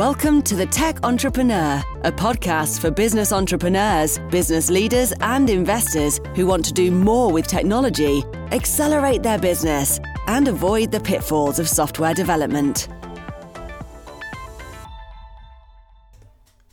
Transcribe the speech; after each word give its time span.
Welcome 0.00 0.40
to 0.44 0.56
The 0.56 0.64
Tech 0.64 1.04
Entrepreneur, 1.04 1.84
a 2.04 2.10
podcast 2.10 2.80
for 2.80 2.90
business 2.90 3.34
entrepreneurs, 3.34 4.18
business 4.30 4.70
leaders, 4.70 5.12
and 5.20 5.50
investors 5.50 6.20
who 6.34 6.46
want 6.46 6.64
to 6.64 6.72
do 6.72 6.90
more 6.90 7.30
with 7.30 7.46
technology, 7.46 8.24
accelerate 8.50 9.22
their 9.22 9.38
business, 9.38 10.00
and 10.26 10.48
avoid 10.48 10.90
the 10.90 11.00
pitfalls 11.00 11.58
of 11.58 11.68
software 11.68 12.14
development. 12.14 12.88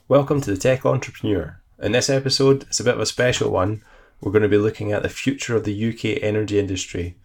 Welcome 0.07 0.39
to 0.39 0.51
The 0.51 0.57
Tech 0.57 0.85
Entrepreneur. 0.85 1.59
In 1.83 1.91
this 1.91 2.09
episode, 2.09 2.63
it's 2.63 2.79
a 2.79 2.85
bit 2.85 2.93
of 2.93 3.01
a 3.01 3.05
special 3.05 3.51
one. 3.51 3.83
We're 4.21 4.31
going 4.31 4.43
to 4.43 4.47
be 4.47 4.57
looking 4.57 4.93
at 4.93 5.03
the 5.03 5.09
future 5.09 5.57
of 5.57 5.65
the 5.65 5.89
UK 5.89 6.23
energy 6.23 6.59
industry, 6.59 7.17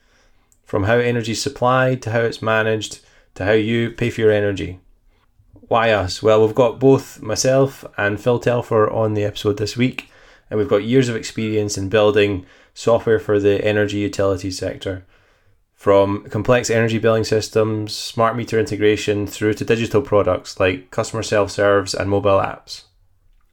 from 0.64 0.82
how 0.82 0.96
energy 0.96 1.30
is 1.30 1.40
supplied 1.40 2.02
to 2.02 2.10
how 2.10 2.22
it's 2.22 2.42
managed 2.42 2.98
to 3.36 3.44
how 3.44 3.52
you 3.52 3.92
pay 3.92 4.10
for 4.10 4.22
your 4.22 4.32
energy. 4.32 4.80
Why 5.72 5.90
us? 5.90 6.22
Well, 6.22 6.44
we've 6.44 6.54
got 6.54 6.78
both 6.78 7.22
myself 7.22 7.82
and 7.96 8.20
Phil 8.20 8.38
Telfer 8.38 8.90
on 8.90 9.14
the 9.14 9.24
episode 9.24 9.56
this 9.56 9.74
week, 9.74 10.10
and 10.50 10.58
we've 10.58 10.68
got 10.68 10.84
years 10.84 11.08
of 11.08 11.16
experience 11.16 11.78
in 11.78 11.88
building 11.88 12.44
software 12.74 13.18
for 13.18 13.40
the 13.40 13.64
energy 13.64 13.96
utility 13.96 14.50
sector. 14.50 15.06
From 15.72 16.28
complex 16.28 16.68
energy 16.68 16.98
billing 16.98 17.24
systems, 17.24 17.94
smart 17.96 18.36
meter 18.36 18.60
integration, 18.60 19.26
through 19.26 19.54
to 19.54 19.64
digital 19.64 20.02
products 20.02 20.60
like 20.60 20.90
customer 20.90 21.22
self 21.22 21.50
serves 21.50 21.94
and 21.94 22.10
mobile 22.10 22.38
apps. 22.38 22.82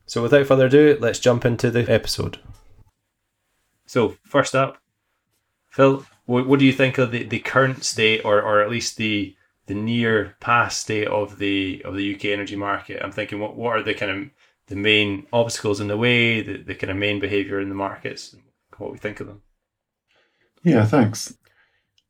So, 0.06 0.22
without 0.22 0.46
further 0.46 0.66
ado, 0.66 0.98
let's 1.00 1.20
jump 1.20 1.46
into 1.46 1.72
the 1.72 1.90
episode. 1.90 2.38
So, 3.86 4.18
first 4.26 4.56
up, 4.56 4.78
Phil, 5.70 6.06
what, 6.26 6.60
do 6.60 6.66
you 6.66 6.74
think 6.74 6.98
of 6.98 7.12
the, 7.12 7.24
the 7.24 7.40
current 7.40 7.86
state, 7.86 8.26
or, 8.26 8.42
or 8.42 8.62
at 8.62 8.70
least 8.70 8.98
the 8.98 9.38
the 9.70 9.76
near 9.76 10.36
past 10.40 10.82
state 10.82 11.08
of 11.08 11.38
the 11.38 11.80
of 11.86 11.96
the 11.96 12.16
UK 12.16 12.26
energy 12.26 12.56
market. 12.56 13.00
I'm 13.04 13.12
thinking, 13.12 13.40
what 13.40 13.56
what 13.56 13.78
are 13.78 13.84
the 13.84 13.94
kind 13.94 14.12
of 14.12 14.30
the 14.66 14.76
main 14.76 15.28
obstacles 15.32 15.80
in 15.80 15.88
the 15.88 15.96
way, 15.96 16.42
the, 16.42 16.58
the 16.58 16.74
kind 16.74 16.90
of 16.90 16.98
main 16.98 17.20
behaviour 17.20 17.60
in 17.60 17.70
the 17.70 17.76
markets, 17.76 18.36
what 18.78 18.92
we 18.92 18.98
think 18.98 19.20
of 19.20 19.28
them. 19.28 19.44
Yeah, 20.64 20.86
thanks. 20.86 21.36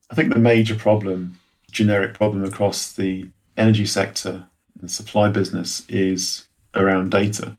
I 0.10 0.16
think 0.16 0.34
the 0.34 0.40
major 0.40 0.76
problem, 0.76 1.38
generic 1.70 2.14
problem 2.14 2.46
across 2.46 2.94
the 2.94 3.30
energy 3.58 3.86
sector 3.86 4.48
and 4.80 4.90
supply 4.90 5.28
business 5.28 5.86
is 5.90 6.48
around 6.76 7.12
data. 7.12 7.58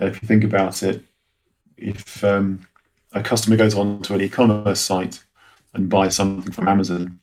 If 0.00 0.20
you 0.22 0.26
think 0.26 0.42
about 0.42 0.82
it, 0.82 1.04
if 1.76 2.24
um, 2.24 2.66
a 3.12 3.22
customer 3.22 3.56
goes 3.56 3.76
on 3.76 4.02
to 4.02 4.14
an 4.14 4.22
e-commerce 4.22 4.80
site 4.80 5.22
and 5.72 5.88
buys 5.88 6.16
something 6.16 6.52
from 6.52 6.66
Amazon, 6.66 7.20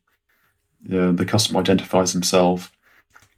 the, 0.83 1.11
the 1.11 1.25
customer 1.25 1.59
identifies 1.59 2.13
themselves. 2.13 2.69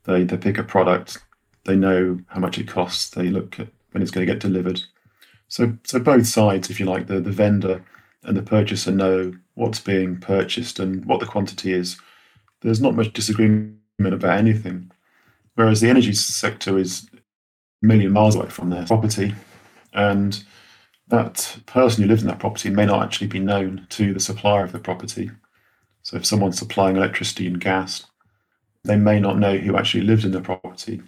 They 0.06 0.24
they 0.24 0.38
pick 0.38 0.58
a 0.58 0.64
product. 0.64 1.18
They 1.66 1.76
know 1.76 2.20
how 2.28 2.40
much 2.40 2.58
it 2.58 2.68
costs. 2.68 3.10
They 3.10 3.30
look 3.30 3.60
at 3.60 3.68
when 3.92 4.02
it's 4.02 4.12
going 4.12 4.26
to 4.26 4.34
get 4.34 4.42
delivered. 4.42 4.82
So 5.48 5.78
so 5.84 6.00
both 6.00 6.28
sides, 6.28 6.70
if 6.70 6.80
you 6.80 6.86
like, 6.86 7.08
the 7.08 7.20
the 7.20 7.32
vendor 7.32 7.84
and 8.24 8.38
the 8.38 8.42
purchaser 8.42 8.92
know 8.92 9.34
what's 9.56 9.80
being 9.80 10.18
purchased 10.20 10.80
and 10.80 11.06
what 11.06 11.20
the 11.20 11.26
quantity 11.26 11.74
is. 11.74 11.98
There's 12.62 12.82
not 12.82 12.96
much 12.96 13.14
disagreement 13.14 13.78
about 14.00 14.38
anything. 14.38 14.92
Whereas 15.56 15.82
the 15.82 15.90
energy 15.90 16.14
sector 16.14 16.78
is 16.80 17.08
a 17.14 17.86
million 17.86 18.12
miles 18.12 18.36
away 18.36 18.50
from 18.50 18.70
their 18.70 18.86
property, 18.86 19.36
and 19.94 20.44
that 21.10 21.58
person 21.66 22.04
who 22.04 22.10
lives 22.10 22.24
in 22.24 22.28
that 22.30 22.40
property 22.40 22.70
may 22.70 22.86
not 22.86 23.04
actually 23.04 23.28
be 23.28 23.40
known 23.40 23.86
to 23.90 24.14
the 24.14 24.20
supplier 24.20 24.64
of 24.64 24.72
the 24.72 24.80
property. 24.80 25.30
So 26.04 26.18
if 26.18 26.26
someone's 26.26 26.60
supplying 26.60 26.98
electricity 26.98 27.48
and 27.48 27.60
gas, 27.60 28.06
they 28.84 28.98
may 28.98 29.20
not 29.20 29.40
know 29.40 29.58
who 29.58 29.78
actually 29.78 30.04
lives 30.04 30.26
in 30.26 30.32
the 30.32 30.42
property, 30.42 31.02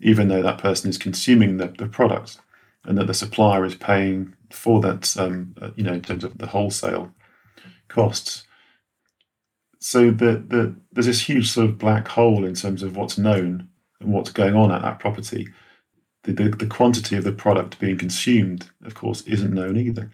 even 0.00 0.28
though 0.28 0.42
that 0.42 0.58
person 0.58 0.90
is 0.90 0.98
consuming 0.98 1.56
the, 1.56 1.68
the 1.78 1.88
product 1.88 2.38
and 2.84 2.98
that 2.98 3.06
the 3.06 3.14
supplier 3.14 3.64
is 3.64 3.74
paying 3.74 4.34
for 4.50 4.80
that, 4.82 5.16
um, 5.16 5.54
uh, 5.60 5.70
you 5.74 5.82
know, 5.82 5.94
in 5.94 6.02
terms 6.02 6.22
of 6.22 6.36
the 6.38 6.46
wholesale 6.46 7.12
costs. 7.88 8.44
So 9.80 10.10
the, 10.10 10.44
the, 10.46 10.76
there's 10.92 11.06
this 11.06 11.20
huge 11.20 11.50
sort 11.50 11.68
of 11.68 11.78
black 11.78 12.06
hole 12.06 12.44
in 12.44 12.54
terms 12.54 12.82
of 12.82 12.96
what's 12.96 13.18
known 13.18 13.68
and 14.00 14.12
what's 14.12 14.30
going 14.30 14.54
on 14.54 14.70
at 14.70 14.82
that 14.82 14.98
property. 14.98 15.48
The, 16.24 16.32
the, 16.32 16.48
the 16.50 16.66
quantity 16.66 17.16
of 17.16 17.24
the 17.24 17.32
product 17.32 17.78
being 17.78 17.96
consumed, 17.96 18.68
of 18.84 18.94
course, 18.94 19.22
isn't 19.22 19.54
known 19.54 19.76
either, 19.76 20.10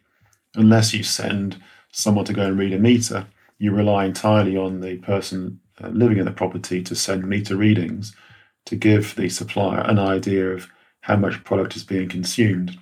unless 0.54 0.94
you 0.94 1.02
send 1.02 1.60
someone 1.90 2.24
to 2.26 2.32
go 2.32 2.46
and 2.46 2.58
read 2.58 2.72
a 2.72 2.78
meter 2.78 3.26
you 3.62 3.70
rely 3.70 4.04
entirely 4.04 4.56
on 4.56 4.80
the 4.80 4.96
person 4.98 5.60
uh, 5.80 5.86
living 5.90 6.18
in 6.18 6.24
the 6.24 6.32
property 6.32 6.82
to 6.82 6.96
send 6.96 7.24
meter 7.24 7.54
readings 7.54 8.12
to 8.66 8.74
give 8.74 9.14
the 9.14 9.28
supplier 9.28 9.82
an 9.82 10.00
idea 10.00 10.48
of 10.48 10.68
how 11.02 11.14
much 11.14 11.44
product 11.44 11.76
is 11.76 11.84
being 11.84 12.08
consumed. 12.08 12.76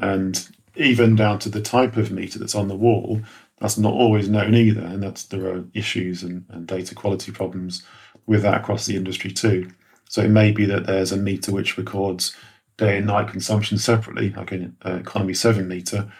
And 0.00 0.44
even 0.74 1.14
down 1.14 1.38
to 1.38 1.48
the 1.48 1.62
type 1.62 1.96
of 1.96 2.10
meter 2.10 2.40
that's 2.40 2.56
on 2.56 2.66
the 2.66 2.74
wall, 2.74 3.20
that's 3.60 3.78
not 3.78 3.92
always 3.92 4.28
known 4.28 4.56
either. 4.56 4.80
And 4.80 5.00
that's 5.00 5.22
there 5.26 5.46
are 5.46 5.64
issues 5.72 6.24
and, 6.24 6.46
and 6.48 6.66
data 6.66 6.96
quality 6.96 7.30
problems 7.30 7.84
with 8.26 8.42
that 8.42 8.60
across 8.60 8.86
the 8.86 8.96
industry 8.96 9.30
too. 9.30 9.70
So 10.08 10.22
it 10.22 10.30
may 10.30 10.50
be 10.50 10.64
that 10.64 10.84
there's 10.84 11.12
a 11.12 11.16
meter 11.16 11.52
which 11.52 11.78
records 11.78 12.36
day 12.76 12.96
and 12.96 13.06
night 13.06 13.28
consumption 13.28 13.78
separately, 13.78 14.30
like 14.30 14.50
an 14.50 14.76
uh, 14.84 14.94
economy 14.94 15.34
seven 15.34 15.68
meter. 15.68 16.10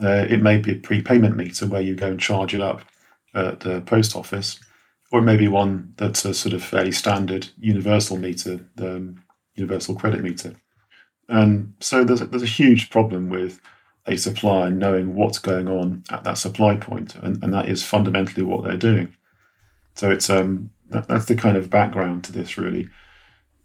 Uh, 0.00 0.24
it 0.28 0.40
may 0.40 0.56
be 0.56 0.70
a 0.70 0.76
prepayment 0.76 1.36
meter 1.36 1.66
where 1.66 1.82
you 1.82 1.96
go 1.96 2.06
and 2.06 2.20
charge 2.20 2.54
it 2.54 2.60
up 2.60 2.82
at 3.34 3.60
the 3.60 3.80
post 3.82 4.16
office, 4.16 4.58
or 5.12 5.20
maybe 5.20 5.48
one 5.48 5.92
that's 5.96 6.24
a 6.24 6.34
sort 6.34 6.54
of 6.54 6.62
fairly 6.62 6.92
standard 6.92 7.48
universal 7.58 8.16
meter, 8.16 8.60
the 8.76 8.96
um, 8.96 9.22
universal 9.54 9.94
credit 9.94 10.22
meter. 10.22 10.54
And 11.28 11.74
so 11.80 12.04
there's 12.04 12.20
a, 12.20 12.26
there's 12.26 12.42
a 12.42 12.46
huge 12.46 12.90
problem 12.90 13.30
with 13.30 13.60
a 14.06 14.16
supplier 14.16 14.70
knowing 14.70 15.14
what's 15.14 15.38
going 15.38 15.68
on 15.68 16.04
at 16.10 16.24
that 16.24 16.38
supply 16.38 16.76
point, 16.76 17.14
and, 17.16 17.42
and 17.42 17.52
that 17.54 17.68
is 17.68 17.82
fundamentally 17.82 18.42
what 18.42 18.64
they're 18.64 18.76
doing. 18.76 19.14
So 19.94 20.10
it's 20.10 20.28
um 20.28 20.70
that, 20.90 21.08
that's 21.08 21.26
the 21.26 21.36
kind 21.36 21.56
of 21.56 21.70
background 21.70 22.24
to 22.24 22.32
this 22.32 22.58
really, 22.58 22.88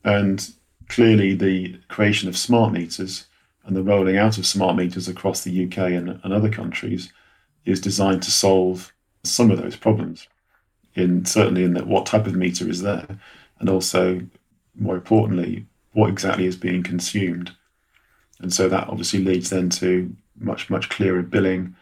and 0.03 0.52
clearly 0.88 1.35
the 1.35 1.79
creation 1.88 2.29
of 2.29 2.38
smart 2.38 2.74
meters 2.74 3.25
and 3.66 3.75
the 3.75 3.84
rolling 3.84 4.18
out 4.18 4.38
of 4.38 4.46
smart 4.46 4.75
meters 4.75 5.08
across 5.08 5.44
the 5.44 5.66
UK 5.66 5.78
and, 5.78 6.19
and 6.24 6.34
other 6.34 6.50
countries 6.50 7.12
is 7.66 7.79
designed 7.79 8.24
to 8.24 8.31
solve 8.31 8.91
some 9.29 9.51
of 9.51 9.62
those 9.62 9.75
problems 9.75 10.28
in 10.95 11.25
certainly 11.25 11.63
in 11.63 11.73
that 11.73 11.88
what 11.88 12.06
type 12.06 12.28
of 12.28 12.35
meter 12.35 12.67
is 12.69 12.81
there 12.81 13.06
and 13.59 13.69
also 13.69 14.22
more 14.75 14.95
importantly 14.95 15.66
what 15.94 16.09
exactly 16.09 16.45
is 16.45 16.56
being 16.56 16.84
consumed. 16.84 17.56
And 18.40 18.53
so 18.53 18.69
that 18.69 18.88
obviously 18.88 19.23
leads 19.23 19.50
then 19.50 19.69
to 19.72 20.16
much 20.40 20.69
much 20.69 20.90
clearer 20.90 21.22
billing 21.22 21.75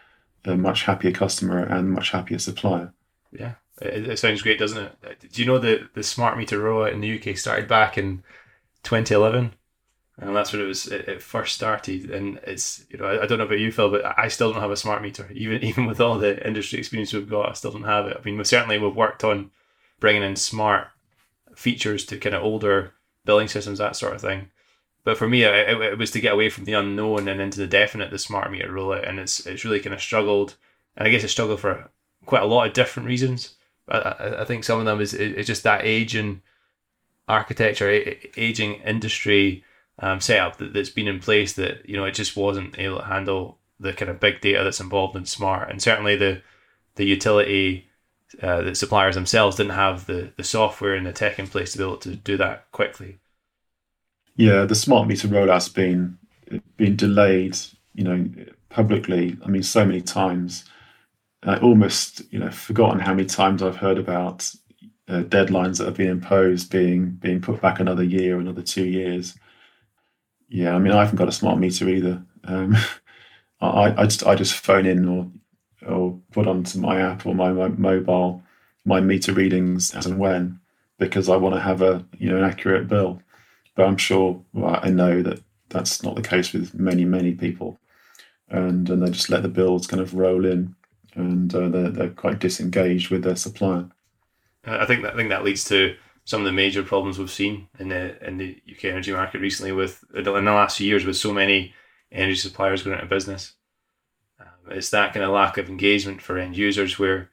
a 0.45 0.55
much 0.55 0.83
happier 0.83 1.11
customer 1.11 1.63
and 1.63 1.91
much 1.91 2.11
happier 2.11 2.39
supplier. 2.39 2.93
Yeah. 3.31 3.53
It, 3.81 4.07
it 4.07 4.19
sounds 4.19 4.41
great 4.41 4.59
doesn't 4.59 4.83
it? 5.01 5.31
Do 5.31 5.41
you 5.41 5.47
know 5.47 5.59
that 5.59 5.93
the 5.93 6.03
smart 6.03 6.37
meter 6.37 6.59
rollout 6.59 6.93
in 6.93 7.01
the 7.01 7.19
uk 7.19 7.37
started 7.37 7.67
back 7.67 7.97
in 7.97 8.23
2011 8.83 9.53
and 10.19 10.35
that's 10.35 10.51
when 10.51 10.61
it 10.61 10.65
was 10.65 10.87
it, 10.87 11.07
it, 11.07 11.21
first 11.21 11.53
started. 11.55 12.09
And 12.09 12.39
it's 12.43 12.85
you 12.89 12.97
know 12.97 13.05
I, 13.05 13.23
I, 13.23 13.27
don't 13.27 13.37
know 13.37 13.45
about 13.45 13.59
you 13.59 13.71
phil 13.71 13.91
but 13.91 14.03
i 14.17 14.27
still 14.27 14.51
don't 14.51 14.61
have 14.61 14.71
a 14.71 14.77
smart 14.77 15.01
meter. 15.01 15.29
Even 15.33 15.63
even 15.63 15.85
with 15.85 16.01
all 16.01 16.17
the 16.17 16.45
industry 16.45 16.79
experience 16.79 17.13
we've 17.13 17.29
got 17.29 17.49
i 17.49 17.53
still 17.53 17.71
don't 17.71 17.83
have 17.83 18.07
it. 18.07 18.17
I 18.19 18.23
mean 18.23 18.37
we 18.37 18.43
certainly 18.43 18.79
we've 18.79 18.95
worked 18.95 19.23
on 19.23 19.51
bringing 19.99 20.23
in 20.23 20.35
smart 20.35 20.87
features 21.55 22.05
to 22.05 22.17
kind 22.17 22.35
of 22.35 22.43
older 22.43 22.93
billing 23.25 23.47
systems 23.47 23.79
that 23.79 23.95
sort 23.95 24.13
of 24.13 24.21
thing. 24.21 24.49
But 25.03 25.17
for 25.17 25.27
me 25.27 25.43
it, 25.43 25.81
it 25.81 25.97
was 25.97 26.11
to 26.11 26.21
get 26.21 26.33
away 26.33 26.49
from 26.49 26.65
the 26.65 26.73
unknown 26.73 27.27
and 27.27 27.39
into 27.39 27.59
the 27.59 27.67
definite 27.67 28.11
the 28.11 28.19
smart 28.19 28.51
meter 28.51 28.69
rollout 28.69 29.07
and 29.07 29.19
it's 29.19 29.45
it's 29.45 29.63
really 29.63 29.79
kind 29.79 29.93
of 29.93 30.01
struggled. 30.01 30.55
And 30.95 31.07
i 31.07 31.11
guess 31.11 31.23
it 31.23 31.29
struggled 31.29 31.59
for 31.59 31.91
quite 32.25 32.41
a 32.41 32.47
lot 32.47 32.67
of 32.67 32.73
different 32.73 33.07
reasons. 33.07 33.55
I, 33.87 34.39
I, 34.39 34.43
think 34.43 34.65
some 34.65 34.79
of 34.79 34.85
them 34.85 34.99
is, 34.99 35.13
is 35.13 35.47
just 35.47 35.63
that 35.63 35.85
aging 35.85 36.41
architecture 37.29 37.89
aging 38.35 38.81
industry 38.81 39.63
um, 39.99 40.21
setup 40.21 40.57
that, 40.57 40.73
that's 40.73 40.89
been 40.89 41.07
in 41.07 41.19
place 41.19 41.53
that 41.53 41.87
you 41.87 41.97
know 41.97 42.05
it 42.05 42.13
just 42.13 42.35
wasn't 42.35 42.77
able 42.77 42.97
to 42.97 43.05
handle 43.05 43.57
the 43.79 43.93
kind 43.93 44.09
of 44.09 44.19
big 44.19 44.41
data 44.41 44.63
that's 44.63 44.79
involved 44.79 45.15
in 45.15 45.25
smart. 45.25 45.69
And 45.69 45.81
certainly 45.81 46.15
the 46.15 46.41
the 46.95 47.05
utility 47.05 47.87
uh, 48.41 48.61
the 48.61 48.75
suppliers 48.75 49.15
themselves 49.15 49.55
didn't 49.57 49.73
have 49.73 50.05
the 50.05 50.31
the 50.37 50.43
software 50.43 50.95
and 50.95 51.05
the 51.05 51.13
tech 51.13 51.39
in 51.39 51.47
place 51.47 51.71
to 51.71 51.77
be 51.77 51.83
able 51.83 51.97
to 51.97 52.15
do 52.15 52.37
that 52.37 52.71
quickly. 52.71 53.19
Yeah 54.35 54.65
the 54.65 54.75
smart 54.75 55.07
meter 55.07 55.27
rollout's 55.27 55.69
been 55.69 56.17
been 56.77 56.95
delayed 56.95 57.57
you 57.93 58.03
know 58.03 58.29
publicly 58.69 59.37
i 59.45 59.49
mean 59.49 59.63
so 59.63 59.85
many 59.85 60.01
times. 60.01 60.65
I 61.43 61.57
almost 61.59 62.21
you 62.31 62.39
know 62.39 62.51
forgotten 62.51 62.99
how 62.99 63.13
many 63.13 63.27
times 63.27 63.61
i've 63.61 63.77
heard 63.77 63.97
about 63.97 64.51
uh, 65.07 65.21
deadlines 65.23 65.77
that 65.77 65.85
have 65.85 65.95
been 65.97 66.09
imposed 66.09 66.69
being 66.69 67.11
being 67.11 67.41
put 67.41 67.61
back 67.61 67.79
another 67.79 68.03
year 68.03 68.39
another 68.39 68.63
two 68.63 68.85
years 68.85 69.35
yeah, 70.49 70.75
I 70.75 70.79
mean, 70.79 70.93
I 70.93 71.03
haven't 71.03 71.17
got 71.17 71.27
a 71.27 71.33
smart 71.33 71.59
meter 71.59 71.87
either. 71.89 72.23
Um, 72.43 72.75
I, 73.61 73.93
I 73.97 74.05
just 74.05 74.25
I 74.25 74.35
just 74.35 74.53
phone 74.53 74.85
in 74.85 75.07
or 75.07 75.31
or 75.87 76.19
put 76.31 76.47
onto 76.47 76.79
my 76.79 76.99
app 76.99 77.25
or 77.25 77.33
my, 77.33 77.51
my 77.51 77.69
mobile 77.69 78.41
my 78.85 78.99
meter 78.99 79.33
readings 79.33 79.93
as 79.93 80.05
and 80.05 80.19
when 80.19 80.59
because 80.97 81.29
I 81.29 81.37
want 81.37 81.55
to 81.55 81.61
have 81.61 81.81
a 81.81 82.05
you 82.17 82.29
know 82.29 82.37
an 82.37 82.43
accurate 82.43 82.87
bill. 82.87 83.21
But 83.75 83.85
I'm 83.85 83.97
sure, 83.97 84.41
well, 84.53 84.79
I 84.81 84.89
know 84.89 85.21
that 85.21 85.41
that's 85.69 86.03
not 86.03 86.15
the 86.15 86.21
case 86.21 86.53
with 86.53 86.73
many, 86.73 87.05
many 87.05 87.33
people. 87.33 87.79
And, 88.49 88.89
and 88.89 89.03
they 89.03 89.11
just 89.11 89.29
let 89.29 89.43
the 89.43 89.49
bills 89.49 89.87
kind 89.87 90.01
of 90.01 90.13
roll 90.13 90.45
in 90.45 90.75
and 91.15 91.53
uh, 91.53 91.67
they're, 91.69 91.89
they're 91.89 92.09
quite 92.09 92.39
disengaged 92.39 93.09
with 93.09 93.23
their 93.23 93.35
supplier. 93.35 93.89
I 94.65 94.85
think 94.85 95.03
that, 95.03 95.13
I 95.13 95.15
think 95.15 95.29
that 95.29 95.43
leads 95.43 95.63
to 95.65 95.95
some 96.27 96.41
of 96.41 96.45
the 96.45 96.51
major 96.51 96.83
problems 96.83 97.17
we've 97.17 97.31
seen 97.31 97.69
in 97.79 97.87
the 97.87 98.27
in 98.27 98.37
the 98.37 98.61
UK 98.69 98.85
energy 98.85 99.13
market 99.13 99.39
recently 99.39 99.71
with 99.71 100.03
in 100.13 100.25
the 100.25 100.31
last 100.31 100.77
few 100.77 100.85
years 100.85 101.05
with 101.05 101.15
so 101.15 101.33
many 101.33 101.73
energy 102.11 102.35
suppliers 102.35 102.83
going 102.83 102.97
out 102.97 103.03
of 103.03 103.09
business. 103.09 103.53
Um, 104.37 104.71
it's 104.71 104.89
that 104.89 105.13
kind 105.13 105.23
of 105.23 105.31
lack 105.31 105.57
of 105.57 105.69
engagement 105.69 106.21
for 106.21 106.37
end 106.37 106.57
users 106.57 106.99
where 106.99 107.29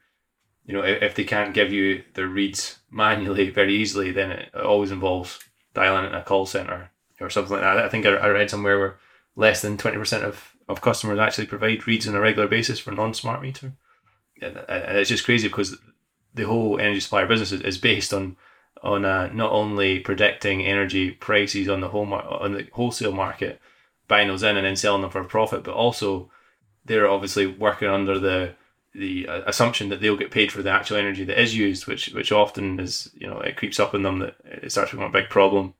you 0.65 0.73
know 0.73 0.81
if, 0.81 1.03
if 1.03 1.15
they 1.15 1.25
can't 1.25 1.53
give 1.53 1.73
you 1.73 2.03
their 2.13 2.27
reads 2.27 2.79
manually 2.89 3.49
very 3.49 3.75
easily, 3.75 4.11
then 4.11 4.31
it, 4.31 4.49
it 4.53 4.61
always 4.61 4.91
involves 4.91 5.39
dialing 5.73 6.05
in 6.05 6.15
a 6.15 6.23
call 6.23 6.45
center 6.45 6.89
or 7.19 7.29
something 7.29 7.51
like 7.51 7.63
that. 7.63 7.77
I 7.77 7.89
think 7.89 8.05
I, 8.05 8.11
I 8.11 8.29
read 8.29 8.49
somewhere 8.49 8.79
where 8.79 8.97
less 9.35 9.61
than 9.61 9.75
twenty 9.75 9.97
percent 9.97 10.23
of 10.23 10.55
of 10.69 10.79
customers 10.79 11.19
actually 11.19 11.47
provide 11.47 11.85
reads 11.85 12.07
on 12.07 12.15
a 12.15 12.21
regular 12.21 12.47
basis 12.47 12.79
for 12.79 12.91
non-smart 12.91 13.41
meter. 13.41 13.73
And 14.41 14.57
it's 14.97 15.09
just 15.09 15.25
crazy 15.25 15.49
because 15.49 15.77
the 16.33 16.43
whole 16.43 16.79
energy 16.79 17.01
supplier 17.01 17.27
business 17.27 17.51
is, 17.51 17.61
is 17.61 17.77
based 17.77 18.13
on 18.13 18.35
on 18.83 19.05
uh, 19.05 19.29
not 19.33 19.51
only 19.51 19.99
predicting 19.99 20.65
energy 20.65 21.11
prices 21.11 21.67
on 21.69 21.81
the 21.81 21.89
mar- 21.89 22.41
on 22.41 22.53
the 22.53 22.67
wholesale 22.73 23.11
market, 23.11 23.59
buying 24.07 24.27
those 24.27 24.43
in 24.43 24.57
and 24.57 24.65
then 24.65 24.75
selling 24.75 25.01
them 25.01 25.11
for 25.11 25.21
a 25.21 25.25
profit, 25.25 25.63
but 25.63 25.73
also 25.73 26.29
they're 26.85 27.09
obviously 27.09 27.47
working 27.47 27.87
under 27.87 28.19
the 28.19 28.55
the 28.93 29.27
uh, 29.27 29.41
assumption 29.45 29.89
that 29.89 29.99
they'll 29.99 30.15
get 30.15 30.31
paid 30.31 30.51
for 30.51 30.61
the 30.61 30.69
actual 30.69 30.97
energy 30.97 31.25
that 31.25 31.41
is 31.41 31.55
used, 31.55 31.87
which 31.87 32.09
which 32.13 32.31
often 32.31 32.79
is 32.79 33.09
you 33.15 33.27
know 33.27 33.39
it 33.39 33.57
creeps 33.57 33.79
up 33.79 33.93
in 33.93 34.03
them 34.03 34.19
that 34.19 34.35
it 34.45 34.71
starts 34.71 34.91
becoming 34.91 35.09
a 35.09 35.13
big 35.13 35.29
problem. 35.29 35.73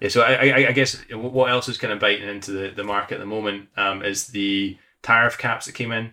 Yeah, 0.00 0.10
so 0.10 0.22
I, 0.22 0.32
I, 0.32 0.68
I 0.68 0.72
guess 0.72 1.02
what 1.10 1.50
else 1.50 1.68
is 1.68 1.78
kind 1.78 1.92
of 1.92 1.98
biting 1.98 2.28
into 2.28 2.52
the, 2.52 2.68
the 2.68 2.84
market 2.84 3.14
at 3.14 3.20
the 3.20 3.26
moment 3.26 3.68
um, 3.76 4.04
is 4.04 4.28
the 4.28 4.78
tariff 5.02 5.38
caps 5.38 5.66
that 5.66 5.72
came 5.72 5.90
in. 5.90 6.12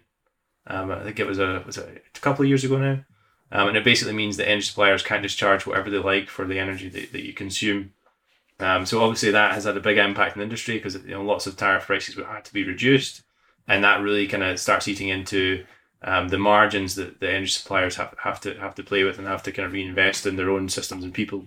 Um, 0.66 0.90
I 0.90 1.04
think 1.04 1.20
it 1.20 1.28
was 1.28 1.38
a 1.38 1.62
was 1.66 1.78
a 1.78 2.00
couple 2.14 2.44
of 2.44 2.50
years 2.50 2.64
ago 2.64 2.78
now. 2.78 3.04
Um, 3.52 3.70
and 3.70 3.78
it 3.78 3.84
basically 3.84 4.14
means 4.14 4.38
that 4.38 4.48
energy 4.48 4.66
suppliers 4.66 5.04
can't 5.04 5.24
just 5.24 5.38
charge 5.38 5.66
whatever 5.66 5.90
they 5.90 5.98
like 5.98 6.30
for 6.30 6.46
the 6.46 6.60
energy 6.60 6.90
that, 6.90 7.12
that 7.12 7.26
you 7.26 7.34
consume. 7.34 7.94
Um, 8.60 8.86
so 8.86 9.04
obviously 9.04 9.32
that 9.32 9.54
has 9.54 9.66
had 9.66 9.78
a 9.78 9.82
big 9.82 9.98
impact 9.98 10.36
in 10.36 10.40
the 10.40 10.46
industry 10.46 10.78
because 10.78 10.96
you 10.96 11.12
know 11.12 11.24
lots 11.24 11.46
of 11.46 11.58
tariff 11.58 11.86
prices 11.86 12.16
had 12.16 12.46
to 12.46 12.54
be 12.54 12.64
reduced, 12.64 13.22
and 13.68 13.84
that 13.84 14.02
really 14.02 14.28
kind 14.28 14.44
of 14.44 14.60
starts 14.60 14.88
eating 14.88 15.10
into 15.10 15.66
um, 16.02 16.30
the 16.30 16.38
margins 16.38 16.96
that 16.96 17.20
the 17.20 17.30
energy 17.30 17.52
suppliers 17.52 17.96
have, 17.98 18.16
have 18.24 18.40
to 18.42 18.54
have 18.56 18.76
to 18.76 18.84
play 18.84 19.04
with 19.04 19.18
and 19.18 19.28
have 19.28 19.44
to 19.44 19.52
kind 19.52 19.66
of 19.66 19.74
reinvest 19.74 20.26
in 20.26 20.38
their 20.38 20.50
own 20.50 20.70
systems 20.70 21.04
and 21.04 21.14
people. 21.14 21.46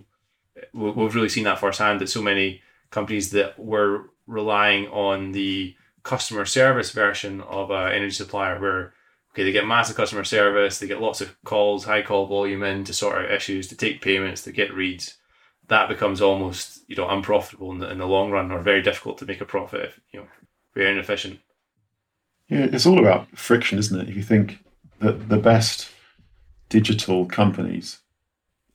We've 0.73 1.15
really 1.15 1.29
seen 1.29 1.45
that 1.45 1.59
firsthand 1.59 2.01
that 2.01 2.09
so 2.09 2.21
many 2.21 2.61
companies 2.91 3.31
that 3.31 3.57
were 3.57 4.09
relying 4.27 4.87
on 4.89 5.31
the 5.31 5.75
customer 6.03 6.45
service 6.45 6.91
version 6.91 7.41
of 7.41 7.71
an 7.71 7.91
energy 7.91 8.13
supplier 8.13 8.59
where 8.59 8.93
okay, 9.31 9.43
they 9.43 9.51
get 9.51 9.67
massive 9.67 9.95
customer 9.95 10.23
service, 10.23 10.79
they 10.79 10.87
get 10.87 11.01
lots 11.01 11.21
of 11.21 11.35
calls, 11.43 11.85
high 11.85 12.01
call 12.01 12.25
volume 12.25 12.63
in 12.63 12.83
to 12.85 12.93
sort 12.93 13.17
out 13.17 13.31
issues, 13.31 13.67
to 13.67 13.75
take 13.75 14.01
payments, 14.01 14.43
to 14.43 14.51
get 14.51 14.73
reads. 14.73 15.15
That 15.67 15.89
becomes 15.89 16.21
almost 16.21 16.83
you 16.87 16.95
know 16.95 17.09
unprofitable 17.09 17.71
in 17.71 17.79
the, 17.79 17.91
in 17.91 17.99
the 17.99 18.07
long 18.07 18.31
run, 18.31 18.51
or 18.51 18.59
very 18.59 18.81
difficult 18.81 19.17
to 19.19 19.25
make 19.25 19.41
a 19.41 19.45
profit 19.45 19.81
if 19.81 19.99
you 20.11 20.21
know 20.21 20.27
very 20.73 20.91
inefficient. 20.91 21.39
Yeah, 22.47 22.67
it's 22.71 22.85
all 22.85 22.99
about 22.99 23.37
friction, 23.37 23.77
isn't 23.77 23.99
it? 23.99 24.09
If 24.09 24.15
you 24.15 24.23
think 24.23 24.59
that 24.99 25.29
the 25.29 25.37
best 25.37 25.89
digital 26.69 27.25
companies, 27.25 27.99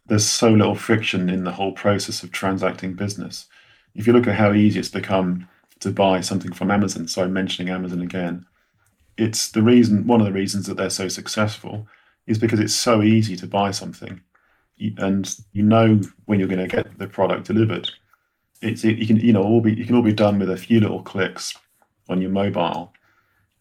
there's 0.07 0.27
so 0.27 0.51
little 0.51 0.75
friction 0.75 1.29
in 1.29 1.45
the 1.45 1.53
whole 1.53 1.73
process 1.73 2.23
of 2.23 2.31
transacting 2.31 2.95
business. 2.95 3.47
If 3.95 4.07
you 4.07 4.13
look 4.13 4.27
at 4.27 4.37
how 4.37 4.53
easy 4.53 4.79
it's 4.79 4.89
become 4.89 5.49
to 5.81 5.91
buy 5.91 6.21
something 6.21 6.53
from 6.53 6.71
Amazon, 6.71 7.09
so 7.09 7.23
I'm 7.23 7.33
mentioning 7.33 7.73
Amazon 7.73 8.01
again, 8.01 8.47
it's 9.17 9.51
the 9.51 9.63
reason 9.63 10.07
one 10.07 10.21
of 10.21 10.27
the 10.27 10.33
reasons 10.33 10.67
that 10.67 10.77
they're 10.77 10.91
so 10.91 11.09
successful 11.09 11.87
is 12.27 12.39
because 12.39 12.61
it's 12.61 12.75
so 12.75 13.03
easy 13.03 13.37
to 13.37 13.47
buy 13.47 13.71
something. 13.71 14.21
And 14.99 15.35
you 15.53 15.63
know 15.63 16.01
when 16.25 16.39
you're 16.39 16.49
going 16.49 16.67
to 16.69 16.77
get 16.77 16.99
the 16.99 17.07
product 17.07 17.47
delivered. 17.47 17.91
It's 18.61 18.85
it, 18.85 18.99
you 18.99 19.07
can 19.07 19.17
you 19.17 19.33
know 19.33 19.43
all 19.43 19.61
be 19.61 19.75
you 19.75 19.85
can 19.85 19.95
all 19.95 20.03
be 20.03 20.13
done 20.13 20.39
with 20.39 20.51
a 20.51 20.57
few 20.57 20.81
little 20.81 21.03
clicks 21.03 21.55
on 22.09 22.21
your 22.21 22.31
mobile. 22.31 22.93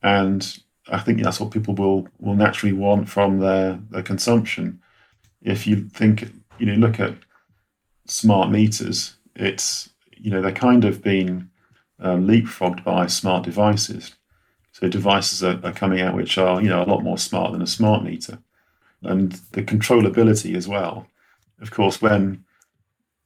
And 0.02 0.58
i 0.92 1.00
think 1.00 1.24
that's 1.24 1.40
what 1.40 1.52
people 1.52 1.74
will 1.76 2.08
will 2.20 2.36
naturally 2.36 2.74
want 2.74 3.08
from 3.10 3.40
their 3.40 3.80
their 3.90 4.04
consumption. 4.04 4.82
If 5.42 5.68
you 5.68 5.88
think 5.90 6.32
you 6.58 6.66
know 6.66 6.76
look 6.76 7.00
at 7.00 7.16
smart 8.06 8.52
meters 8.52 9.16
it's 9.36 9.90
you 10.18 10.32
know 10.32 10.42
they're 10.42 10.52
kind 10.52 10.86
of 10.86 11.02
being 11.02 11.50
um, 12.00 12.28
leapfrogged 12.28 12.84
by 12.84 13.08
smart 13.08 13.44
devices 13.44 14.16
so 14.74 14.88
devices 14.90 15.44
are, 15.44 15.60
are 15.64 15.72
coming 15.72 16.02
out 16.02 16.16
which 16.16 16.38
are 16.38 16.62
you 16.62 16.68
know 16.68 16.84
a 16.84 16.90
lot 16.92 17.04
more 17.04 17.18
smart 17.18 17.54
than 17.54 17.62
a 17.62 17.68
smart 17.68 18.04
meter, 18.04 18.40
and 19.04 19.32
the 19.54 19.64
controllability 19.64 20.56
as 20.56 20.68
well. 20.68 21.08
Of 21.62 21.72
course, 21.72 22.02
when 22.02 22.44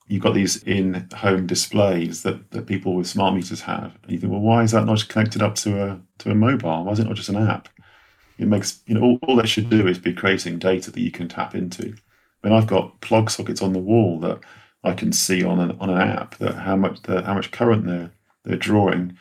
you've 0.08 0.22
got 0.22 0.36
these 0.36 0.62
in-home 0.64 1.48
displays 1.48 2.24
that, 2.24 2.52
that 2.52 2.68
people 2.68 2.96
with 2.96 3.08
smart 3.08 3.34
meters 3.34 3.62
have, 3.62 3.98
and 4.04 4.12
you 4.12 4.20
think, 4.20 4.32
well, 4.32 4.42
why 4.42 4.64
is 4.64 4.72
that 4.72 4.86
not 4.86 5.08
connected 5.10 5.42
up 5.42 5.56
to 5.56 5.82
a 5.84 6.00
to 6.20 6.32
a 6.32 6.36
mobile? 6.36 6.84
Why 6.84 6.92
is 6.92 7.00
it 7.00 7.08
not 7.08 7.16
just 7.16 7.30
an 7.30 7.38
app? 7.38 7.70
It 8.38 8.48
makes 8.48 8.82
you 8.86 8.96
know 8.96 9.02
all, 9.02 9.20
all 9.24 9.36
that 9.38 9.50
should 9.50 9.70
do 9.70 9.88
is 9.88 9.98
be 9.98 10.14
creating 10.14 10.60
data 10.60 10.92
that 10.92 11.02
you 11.02 11.12
can 11.12 11.30
tap 11.30 11.56
into. 11.56 11.96
I 12.44 12.48
mean, 12.48 12.58
I've 12.58 12.68
got 12.68 13.00
plug 13.02 13.32
sockets 13.32 13.62
on 13.62 13.74
the 13.74 13.80
wall 13.80 14.20
that 14.20 14.40
I 14.84 14.94
can 14.94 15.14
see 15.14 15.44
on 15.44 15.60
an 15.60 15.78
on 15.80 15.90
an 15.90 15.98
app 15.98 16.38
that 16.40 16.56
how 16.56 16.76
much 16.76 17.02
the, 17.04 17.24
how 17.24 17.34
much 17.34 17.52
current 17.52 17.86
they're 17.86 18.12
they're 18.44 18.58
drawing 18.58 19.18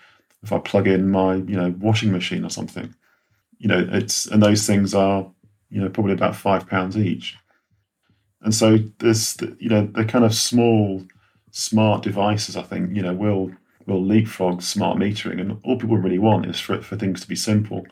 if 0.47 0.53
I 0.53 0.59
plug 0.59 0.87
in 0.87 1.11
my 1.11 1.35
you 1.35 1.57
know 1.57 1.75
washing 1.79 2.13
machine 2.13 2.45
or 2.45 2.51
something. 2.51 2.95
You 3.59 3.69
know, 3.69 3.89
it's 3.91 4.27
and 4.27 4.43
those 4.43 4.65
things 4.67 4.95
are 4.95 5.29
you 5.71 5.81
know 5.81 5.89
probably 5.89 6.13
about 6.13 6.37
five 6.37 6.69
pounds 6.69 6.97
each. 6.97 7.37
And 8.43 8.55
so 8.55 8.79
there's 9.01 9.37
you 9.59 9.69
know 9.69 9.87
the 9.87 10.05
kind 10.05 10.25
of 10.25 10.33
small 10.35 11.03
smart 11.51 12.03
devices 12.03 12.57
I 12.57 12.63
think 12.63 12.95
you 12.95 13.03
know 13.03 13.13
will 13.13 13.51
will 13.87 14.03
leapfrog 14.03 14.63
smart 14.63 14.99
metering, 14.99 15.41
and 15.41 15.59
all 15.65 15.79
people 15.79 15.99
really 15.99 16.21
want 16.21 16.47
is 16.47 16.61
for 16.61 16.81
for 16.81 16.97
things 16.97 17.21
to 17.23 17.29
be 17.29 17.37
simple. 17.37 17.85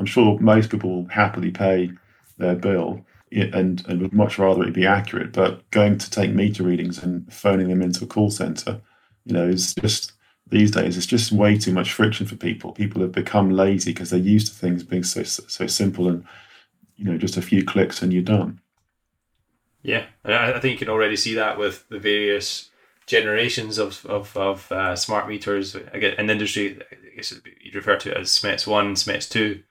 I'm 0.00 0.06
sure 0.06 0.38
most 0.40 0.70
people 0.70 0.90
will 0.90 1.08
happily 1.10 1.52
pay 1.52 1.92
their 2.38 2.56
bill 2.56 3.04
and 3.30 3.86
and 3.86 4.02
would 4.02 4.12
much 4.12 4.36
rather 4.36 4.64
it 4.64 4.74
be 4.74 4.86
accurate. 4.86 5.32
But 5.32 5.70
going 5.70 5.98
to 5.98 6.10
take 6.10 6.32
meter 6.32 6.64
readings 6.64 7.00
and 7.04 7.32
phoning 7.32 7.68
them 7.68 7.82
into 7.82 8.02
a 8.02 8.08
call 8.08 8.30
center, 8.30 8.80
you 9.24 9.32
know, 9.32 9.46
is 9.46 9.74
just 9.74 10.14
these 10.50 10.70
days 10.70 10.96
it's 10.96 11.06
just 11.06 11.32
way 11.32 11.56
too 11.56 11.72
much 11.72 11.92
friction 11.92 12.26
for 12.26 12.36
people. 12.36 12.72
People 12.72 13.02
have 13.02 13.12
become 13.12 13.50
lazy 13.50 13.92
because 13.92 14.10
they're 14.10 14.18
used 14.18 14.48
to 14.48 14.54
things 14.54 14.82
being 14.82 15.04
so 15.04 15.22
so 15.22 15.66
simple 15.66 16.08
and 16.08 16.24
you 16.96 17.04
know 17.04 17.16
just 17.16 17.36
a 17.36 17.42
few 17.42 17.64
clicks 17.64 18.02
and 18.02 18.12
you're 18.12 18.22
done. 18.22 18.60
Yeah 19.82 20.04
i 20.24 20.60
think 20.60 20.72
you 20.72 20.78
can 20.78 20.90
already 20.92 21.16
see 21.16 21.34
that 21.34 21.58
with 21.58 21.88
the 21.88 21.98
various 21.98 22.70
generations 23.06 23.78
of 23.78 24.04
of, 24.06 24.36
of 24.36 24.70
uh, 24.70 24.94
smart 24.94 25.26
meters. 25.28 25.74
Again 25.74 26.14
in 26.18 26.26
the 26.26 26.32
industry 26.32 26.78
i 26.92 27.16
guess 27.16 27.32
you'd 27.62 27.74
refer 27.74 27.96
to 27.96 28.10
it 28.10 28.16
as 28.16 28.30
SMETS 28.30 28.66
1 28.66 28.96
SMETS 28.96 29.28
2 29.30 29.62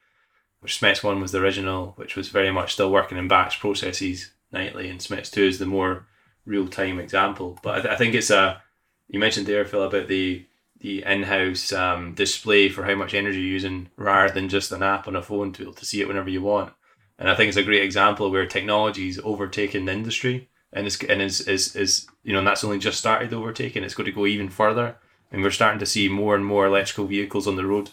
which 0.60 0.78
SMETS 0.78 1.04
1 1.04 1.20
was 1.20 1.32
the 1.32 1.38
original 1.38 1.92
which 1.96 2.16
was 2.16 2.28
very 2.28 2.50
much 2.50 2.72
still 2.72 2.90
working 2.90 3.18
in 3.18 3.28
batch 3.28 3.60
processes 3.60 4.32
nightly 4.52 4.88
and 4.88 5.00
SMETS 5.00 5.30
2 5.30 5.42
is 5.42 5.58
the 5.58 5.66
more 5.66 6.06
real-time 6.44 6.98
example. 6.98 7.58
But 7.62 7.78
I, 7.78 7.80
th- 7.82 7.94
I 7.94 7.96
think 7.96 8.14
it's 8.14 8.30
a 8.30 8.62
you 9.08 9.18
mentioned 9.18 9.46
there 9.46 9.64
phil 9.64 9.82
about 9.82 10.08
the 10.08 10.46
the 10.80 11.02
in-house 11.04 11.72
um, 11.72 12.14
display 12.14 12.68
for 12.68 12.84
how 12.84 12.94
much 12.94 13.14
energy 13.14 13.38
you're 13.38 13.48
using 13.48 13.90
rather 13.96 14.32
than 14.32 14.48
just 14.48 14.72
an 14.72 14.82
app 14.82 15.06
on 15.06 15.16
a 15.16 15.22
phone 15.22 15.52
to 15.52 15.72
to 15.72 15.84
see 15.84 16.00
it 16.00 16.08
whenever 16.08 16.30
you 16.30 16.42
want. 16.42 16.72
And 17.18 17.28
I 17.28 17.34
think 17.34 17.48
it's 17.48 17.56
a 17.58 17.62
great 17.62 17.82
example 17.82 18.30
where 18.30 18.46
technology 18.46 19.08
is 19.08 19.20
overtaking 19.22 19.84
the 19.84 19.92
industry 19.92 20.48
and 20.72 20.86
is 20.86 20.98
and 21.02 21.20
is, 21.20 21.42
is 21.42 21.76
is 21.76 22.06
you 22.22 22.32
know 22.32 22.38
and 22.38 22.48
that's 22.48 22.64
only 22.64 22.78
just 22.78 22.98
started 22.98 23.32
overtaking. 23.32 23.84
It's 23.84 23.94
going 23.94 24.06
to 24.06 24.12
go 24.12 24.26
even 24.26 24.48
further, 24.48 24.96
and 25.30 25.42
we're 25.42 25.50
starting 25.50 25.80
to 25.80 25.86
see 25.86 26.08
more 26.08 26.34
and 26.34 26.44
more 26.44 26.66
electrical 26.66 27.06
vehicles 27.06 27.46
on 27.46 27.56
the 27.56 27.66
road, 27.66 27.90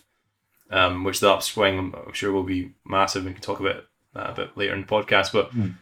um, 0.72 1.04
which 1.04 1.20
the 1.20 1.32
upswing 1.32 1.94
I'm 1.94 2.14
sure 2.14 2.32
will 2.32 2.44
be 2.44 2.74
massive. 2.86 3.26
We 3.26 3.34
can 3.34 3.42
talk 3.42 3.60
about 3.60 3.84
that 4.14 4.30
a 4.30 4.34
bit 4.34 4.58
later 4.58 4.74
in 4.74 4.82
the 4.82 4.88
podcast, 4.88 5.34
but. 5.34 5.52
Mm 5.52 5.76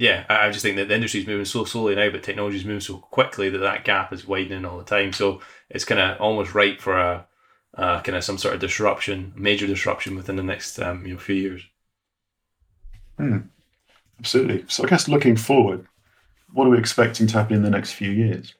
yeah, 0.00 0.24
I 0.30 0.48
just 0.50 0.62
think 0.62 0.76
that 0.76 0.88
the 0.88 0.94
industry 0.94 1.20
is 1.20 1.26
moving 1.26 1.44
so 1.44 1.64
slowly 1.66 1.94
now, 1.94 2.08
but 2.08 2.22
technology 2.22 2.56
is 2.56 2.64
moving 2.64 2.80
so 2.80 2.96
quickly 2.96 3.50
that 3.50 3.58
that 3.58 3.84
gap 3.84 4.14
is 4.14 4.26
widening 4.26 4.64
all 4.64 4.78
the 4.78 4.84
time. 4.84 5.12
So 5.12 5.42
it's 5.68 5.84
kind 5.84 6.00
of 6.00 6.18
almost 6.18 6.54
ripe 6.54 6.80
for 6.80 6.98
a, 6.98 7.26
a 7.74 8.00
kind 8.02 8.16
of 8.16 8.24
some 8.24 8.38
sort 8.38 8.54
of 8.54 8.62
disruption, 8.62 9.34
major 9.36 9.66
disruption 9.66 10.16
within 10.16 10.36
the 10.36 10.42
next 10.42 10.78
um, 10.78 11.04
you 11.04 11.12
know 11.12 11.20
few 11.20 11.34
years. 11.34 11.62
Hmm. 13.18 13.40
Absolutely. 14.18 14.64
So 14.68 14.84
I 14.84 14.88
guess 14.88 15.06
looking 15.06 15.36
forward, 15.36 15.86
what 16.54 16.66
are 16.66 16.70
we 16.70 16.78
expecting 16.78 17.26
to 17.26 17.34
happen 17.34 17.56
in 17.56 17.62
the 17.62 17.68
next 17.68 17.92
few 17.92 18.10
years? 18.10 18.54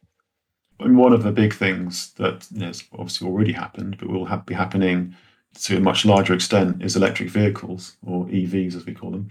Mean, 0.79 0.99
one 0.99 1.15
of 1.15 1.23
the 1.23 1.33
big 1.33 1.55
things 1.55 2.13
that 2.19 2.47
you 2.51 2.61
know, 2.61 2.67
has 2.67 2.85
obviously 2.93 3.27
already 3.27 3.53
happened, 3.53 3.97
but 3.99 4.11
will 4.11 4.29
be 4.45 4.55
happening 4.55 5.17
to 5.63 5.79
a 5.79 5.81
much 5.81 6.05
larger 6.05 6.35
extent, 6.35 6.83
is 6.83 6.97
electric 6.97 7.31
vehicles 7.31 7.97
or 8.07 8.27
EVs 8.27 8.77
as 8.77 8.85
we 8.85 8.93
call 8.93 9.11
them 9.11 9.31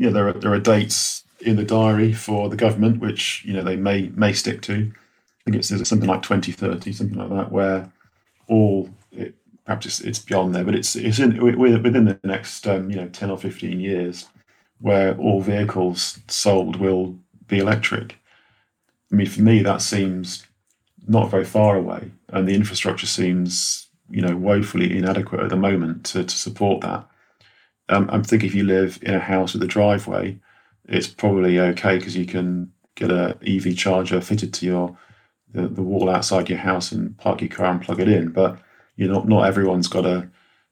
you 0.00 0.06
know, 0.06 0.12
there 0.12 0.28
are 0.28 0.32
there 0.32 0.52
are 0.52 0.58
dates 0.58 1.24
in 1.40 1.56
the 1.56 1.64
diary 1.64 2.14
for 2.14 2.48
the 2.48 2.56
government 2.56 3.00
which 3.00 3.44
you 3.44 3.52
know 3.52 3.62
they 3.62 3.76
may 3.76 4.10
may 4.14 4.32
stick 4.32 4.62
to. 4.62 4.90
I 4.90 5.44
think 5.44 5.56
it's 5.56 5.88
something 5.88 6.08
like 6.08 6.22
2030, 6.22 6.92
something 6.92 7.18
like 7.18 7.28
that, 7.28 7.52
where 7.52 7.92
all 8.48 8.88
it, 9.12 9.34
perhaps 9.66 9.84
it's, 9.84 10.00
it's, 10.00 10.18
beyond 10.18 10.54
there, 10.54 10.64
but 10.64 10.74
it's 10.74 10.96
it's 10.96 11.18
in, 11.18 11.38
within 11.58 12.06
the 12.06 12.18
next 12.24 12.66
um, 12.66 12.88
you 12.90 12.96
know 12.96 13.08
10 13.08 13.30
or 13.30 13.36
15 13.36 13.78
years, 13.78 14.26
where 14.80 15.14
all 15.18 15.42
vehicles 15.42 16.18
sold 16.28 16.76
will 16.76 17.18
be 17.46 17.58
electric. 17.58 18.18
I 19.12 19.16
mean, 19.16 19.26
for 19.26 19.42
me, 19.42 19.62
that 19.62 19.82
seems 19.82 20.46
not 21.06 21.30
very 21.30 21.44
far 21.44 21.76
away, 21.76 22.10
and 22.30 22.48
the 22.48 22.54
infrastructure 22.54 23.06
seems 23.06 23.88
you 24.08 24.22
know 24.22 24.34
woefully 24.34 24.96
inadequate 24.96 25.42
at 25.42 25.50
the 25.50 25.56
moment 25.56 26.06
to, 26.06 26.24
to 26.24 26.34
support 26.34 26.80
that. 26.80 27.06
Um, 27.90 28.08
I'm 28.10 28.22
thinking 28.22 28.48
if 28.48 28.54
you 28.54 28.64
live 28.64 28.98
in 29.02 29.14
a 29.14 29.20
house 29.20 29.52
with 29.52 29.62
a 29.62 29.66
driveway, 29.66 30.38
it's 30.88 31.08
probably 31.08 31.58
okay 31.58 31.98
because 31.98 32.16
you 32.16 32.24
can 32.24 32.72
get 32.94 33.10
a 33.10 33.36
EV 33.46 33.76
charger 33.76 34.20
fitted 34.20 34.54
to 34.54 34.66
your 34.66 34.98
the, 35.52 35.66
the 35.66 35.82
wall 35.82 36.08
outside 36.08 36.48
your 36.48 36.58
house 36.58 36.92
and 36.92 37.16
park 37.18 37.40
your 37.40 37.50
car 37.50 37.66
and 37.66 37.82
plug 37.82 38.00
it 38.00 38.08
in. 38.08 38.28
But 38.30 38.58
you 38.96 39.08
know, 39.08 39.14
not 39.14 39.28
not 39.28 39.46
everyone's 39.46 39.88
got 39.88 40.06
a 40.06 40.28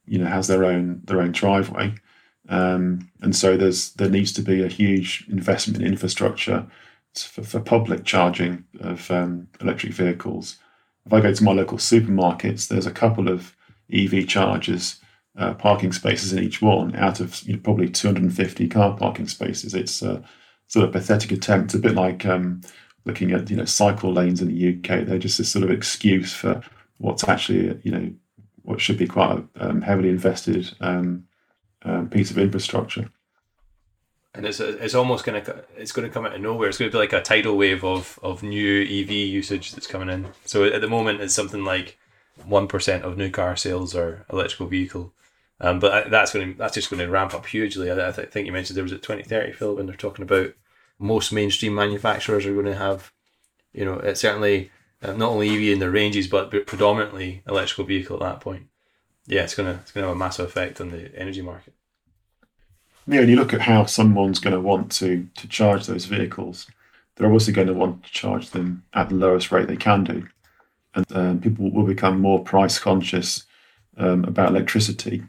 you 0.06 0.18
know 0.18 0.26
has 0.26 0.46
their 0.46 0.64
own 0.64 1.02
their 1.04 1.20
own 1.20 1.32
driveway, 1.32 1.94
um, 2.48 3.10
and 3.20 3.34
so 3.34 3.56
there's 3.56 3.92
there 3.94 4.08
needs 4.08 4.32
to 4.34 4.42
be 4.42 4.62
a 4.62 4.68
huge 4.68 5.26
investment 5.28 5.82
in 5.82 5.88
infrastructure 5.88 6.66
for, 7.14 7.42
for 7.42 7.60
public 7.60 8.04
charging 8.04 8.64
of 8.80 9.10
um, 9.10 9.48
electric 9.60 9.92
vehicles. 9.92 10.56
If 11.04 11.12
I 11.12 11.20
go 11.20 11.32
to 11.32 11.44
my 11.44 11.52
local 11.52 11.78
supermarkets, 11.78 12.68
there's 12.68 12.86
a 12.86 12.92
couple 12.92 13.28
of 13.28 13.56
EV 13.92 14.26
chargers, 14.28 15.00
uh, 15.38 15.54
parking 15.54 15.92
spaces 15.92 16.32
in 16.32 16.42
each 16.42 16.60
one 16.60 16.94
out 16.96 17.20
of 17.20 17.40
you 17.42 17.54
know, 17.54 17.60
probably 17.60 17.88
250 17.88 18.68
car 18.68 18.96
parking 18.96 19.28
spaces. 19.28 19.72
It's 19.72 20.02
a 20.02 20.22
sort 20.66 20.84
of 20.84 20.92
pathetic 20.92 21.32
attempt, 21.32 21.74
a 21.74 21.78
bit 21.78 21.94
like 21.94 22.26
um, 22.26 22.60
looking 23.04 23.32
at 23.32 23.48
you 23.48 23.56
know 23.56 23.64
cycle 23.64 24.12
lanes 24.12 24.42
in 24.42 24.48
the 24.48 24.68
UK. 24.76 25.06
They're 25.06 25.18
just 25.18 25.40
a 25.40 25.44
sort 25.44 25.64
of 25.64 25.70
excuse 25.70 26.32
for 26.32 26.62
what's 26.98 27.26
actually 27.28 27.80
you 27.84 27.92
know 27.92 28.12
what 28.62 28.80
should 28.80 28.98
be 28.98 29.06
quite 29.06 29.44
a 29.56 29.68
um, 29.68 29.80
heavily 29.80 30.08
invested 30.08 30.74
um, 30.80 31.24
um, 31.82 32.10
piece 32.10 32.30
of 32.30 32.38
infrastructure. 32.38 33.08
And 34.34 34.44
it's 34.44 34.60
it's 34.60 34.94
almost 34.94 35.24
gonna 35.24 35.42
it's 35.76 35.92
going 35.92 36.06
to 36.06 36.12
come 36.12 36.26
out 36.26 36.34
of 36.34 36.40
nowhere. 36.40 36.68
It's 36.68 36.78
going 36.78 36.90
to 36.90 36.94
be 36.94 37.00
like 37.00 37.12
a 37.12 37.22
tidal 37.22 37.56
wave 37.56 37.84
of 37.84 38.18
of 38.22 38.42
new 38.42 38.82
EV 38.82 39.10
usage 39.10 39.72
that's 39.72 39.86
coming 39.86 40.10
in. 40.10 40.28
So 40.44 40.64
at 40.64 40.80
the 40.80 40.88
moment, 40.88 41.20
it's 41.20 41.34
something 41.34 41.64
like 41.64 41.96
one 42.44 42.68
percent 42.68 43.04
of 43.04 43.16
new 43.16 43.30
car 43.30 43.56
sales 43.56 43.94
are 43.94 44.26
electrical 44.30 44.66
vehicle. 44.66 45.12
Um, 45.60 45.80
but 45.80 46.10
that's 46.10 46.32
going 46.32 46.52
to 46.52 46.58
that's 46.58 46.74
just 46.74 46.90
going 46.90 47.00
to 47.00 47.10
ramp 47.10 47.34
up 47.34 47.46
hugely. 47.46 47.90
I, 47.90 48.08
I 48.08 48.12
think 48.12 48.46
you 48.46 48.52
mentioned 48.52 48.76
there 48.76 48.84
was 48.84 48.92
a 48.92 48.98
twenty 48.98 49.24
thirty 49.24 49.52
Phil 49.52 49.74
when 49.74 49.86
they're 49.86 49.96
talking 49.96 50.22
about 50.22 50.54
most 50.98 51.32
mainstream 51.32 51.74
manufacturers 51.74 52.46
are 52.46 52.54
going 52.54 52.66
to 52.66 52.76
have, 52.76 53.12
you 53.72 53.84
know, 53.84 53.94
it's 53.94 54.20
certainly 54.20 54.70
uh, 55.02 55.12
not 55.12 55.30
only 55.30 55.48
EV 55.48 55.74
in 55.74 55.78
their 55.78 55.90
ranges, 55.90 56.26
but 56.26 56.50
predominantly 56.66 57.42
electrical 57.48 57.84
vehicle 57.84 58.16
at 58.16 58.22
that 58.22 58.40
point. 58.40 58.66
Yeah, 59.26 59.42
it's 59.42 59.54
gonna 59.54 59.80
it's 59.82 59.92
gonna 59.92 60.06
have 60.06 60.16
a 60.16 60.18
massive 60.18 60.46
effect 60.46 60.80
on 60.80 60.90
the 60.90 61.10
energy 61.18 61.42
market. 61.42 61.74
Yeah, 63.06 63.20
and 63.20 63.30
you 63.30 63.36
look 63.36 63.54
at 63.54 63.62
how 63.62 63.84
someone's 63.86 64.38
going 64.38 64.54
to 64.54 64.60
want 64.60 64.92
to 64.92 65.28
to 65.34 65.48
charge 65.48 65.86
those 65.86 66.04
vehicles, 66.04 66.66
they're 67.16 67.26
obviously 67.26 67.52
going 67.52 67.68
to 67.68 67.74
want 67.74 68.04
to 68.04 68.10
charge 68.10 68.50
them 68.50 68.84
at 68.94 69.08
the 69.08 69.14
lowest 69.16 69.50
rate 69.50 69.66
they 69.66 69.76
can 69.76 70.04
do, 70.04 70.26
and 70.94 71.06
um, 71.12 71.40
people 71.40 71.70
will 71.70 71.86
become 71.86 72.20
more 72.20 72.42
price 72.42 72.78
conscious 72.78 73.44
um, 73.96 74.24
about 74.24 74.50
electricity 74.50 75.24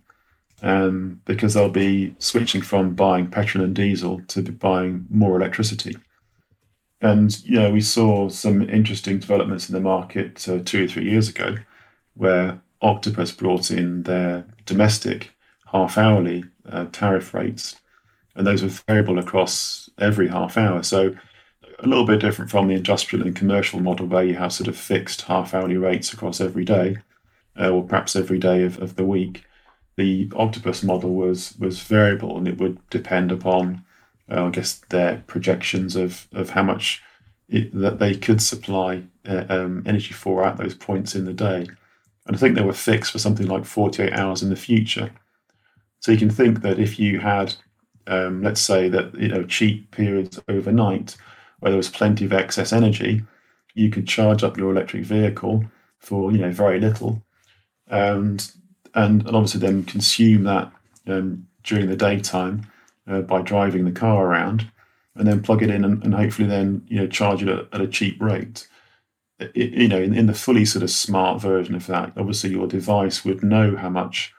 um, 0.61 1.21
because 1.25 1.53
they'll 1.53 1.69
be 1.69 2.15
switching 2.19 2.61
from 2.61 2.95
buying 2.95 3.27
petrol 3.27 3.63
and 3.63 3.75
diesel 3.75 4.21
to 4.27 4.41
buying 4.41 5.05
more 5.09 5.37
electricity. 5.37 5.95
And 7.01 7.39
you 7.45 7.59
know, 7.59 7.71
we 7.71 7.81
saw 7.81 8.29
some 8.29 8.69
interesting 8.69 9.19
developments 9.19 9.69
in 9.69 9.73
the 9.73 9.81
market 9.81 10.47
uh, 10.49 10.59
two 10.65 10.83
or 10.83 10.87
three 10.87 11.09
years 11.09 11.29
ago, 11.29 11.55
where 12.15 12.61
Octopus 12.81 13.31
brought 13.31 13.71
in 13.71 14.03
their 14.03 14.45
domestic 14.65 15.33
half-hourly 15.71 16.43
uh, 16.69 16.85
tariff 16.91 17.33
rates, 17.33 17.77
and 18.35 18.45
those 18.45 18.63
were 18.63 18.69
variable 18.87 19.19
across 19.19 19.89
every 19.97 20.27
half 20.27 20.57
hour. 20.57 20.83
So 20.83 21.15
a 21.81 21.87
little 21.87 22.05
bit 22.05 22.19
different 22.19 22.51
from 22.51 22.67
the 22.67 22.75
industrial 22.75 23.25
and 23.25 23.35
commercial 23.35 23.79
model, 23.79 24.05
where 24.05 24.23
you 24.23 24.35
have 24.35 24.51
sort 24.51 24.67
of 24.67 24.75
fixed 24.75 25.21
half-hourly 25.21 25.77
rates 25.77 26.11
across 26.11 26.41
every 26.41 26.65
day, 26.65 26.97
uh, 27.57 27.69
or 27.69 27.83
perhaps 27.83 28.15
every 28.15 28.39
day 28.39 28.63
of, 28.63 28.81
of 28.81 28.95
the 28.95 29.05
week 29.05 29.45
the 29.99 30.31
octopus 30.35 30.81
model 30.81 31.13
was 31.13 31.55
was 31.59 31.81
variable 31.81 32.37
and 32.37 32.47
it 32.47 32.57
would 32.57 32.77
depend 32.89 33.31
upon 33.31 33.83
uh, 34.31 34.45
I 34.45 34.49
guess 34.49 34.81
their 34.89 35.23
projections 35.27 35.95
of 35.95 36.27
of 36.31 36.51
how 36.51 36.63
much 36.63 37.03
it, 37.49 37.73
that 37.73 37.99
they 37.99 38.15
could 38.15 38.41
supply 38.41 39.03
uh, 39.27 39.45
um, 39.49 39.83
energy 39.85 40.13
for 40.13 40.45
at 40.45 40.57
those 40.57 40.75
points 40.75 41.15
in 41.15 41.25
the 41.25 41.33
day, 41.33 41.67
and 42.25 42.35
I 42.35 42.39
think 42.39 42.55
they 42.55 42.63
were 42.63 42.73
fixed 42.73 43.11
for 43.11 43.19
something 43.19 43.47
like 43.47 43.65
48 43.65 44.13
hours 44.13 44.43
in 44.43 44.49
the 44.49 44.55
future. 44.55 45.11
So 45.99 46.11
you 46.11 46.17
can 46.17 46.29
think 46.29 46.61
that 46.61 46.79
if 46.79 46.99
you 46.99 47.19
had, 47.19 47.55
um, 48.07 48.41
let's 48.41 48.61
say 48.61 48.87
that 48.89 49.15
you 49.15 49.27
know 49.27 49.43
cheap 49.43 49.91
periods 49.91 50.39
overnight 50.47 51.17
where 51.59 51.71
there 51.71 51.77
was 51.77 51.89
plenty 51.89 52.23
of 52.23 52.31
excess 52.31 52.71
energy, 52.71 53.23
you 53.73 53.89
could 53.89 54.07
charge 54.07 54.43
up 54.43 54.57
your 54.57 54.71
electric 54.71 55.03
vehicle 55.03 55.65
for 55.97 56.31
you 56.31 56.37
know 56.37 56.51
very 56.51 56.79
little, 56.79 57.21
and 57.87 58.51
and, 58.95 59.25
and 59.25 59.35
obviously 59.35 59.59
then 59.59 59.83
consume 59.83 60.43
that 60.43 60.71
um, 61.07 61.47
during 61.63 61.87
the 61.87 61.95
daytime 61.95 62.65
uh, 63.07 63.21
by 63.21 63.41
driving 63.41 63.85
the 63.85 63.91
car 63.91 64.25
around, 64.25 64.69
and 65.15 65.27
then 65.27 65.41
plug 65.41 65.63
it 65.63 65.69
in 65.69 65.83
and, 65.83 66.03
and 66.03 66.13
hopefully 66.13 66.47
then 66.47 66.85
you 66.87 66.97
know 66.97 67.07
charge 67.07 67.41
it 67.43 67.49
at, 67.49 67.67
at 67.73 67.81
a 67.81 67.87
cheap 67.87 68.21
rate. 68.21 68.67
It, 69.39 69.55
you 69.55 69.87
know, 69.87 70.01
in, 70.01 70.13
in 70.13 70.25
the 70.25 70.33
fully 70.33 70.65
sort 70.65 70.83
of 70.83 70.89
smart 70.89 71.41
version 71.41 71.73
of 71.73 71.87
that, 71.87 72.11
obviously 72.17 72.49
your 72.49 72.67
device 72.67 73.23
would 73.23 73.41
know 73.41 73.75
how 73.77 73.89
much 73.89 74.33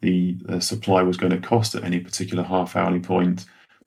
the, 0.00 0.38
supply 0.60 1.02
was 1.02 1.16
going 1.16 1.32
to 1.32 1.46
cost 1.46 1.74
at 1.74 1.84
any 1.84 2.00
particular 2.00 2.42
half 2.42 2.76
hourly 2.76 3.00
point, 3.00 3.44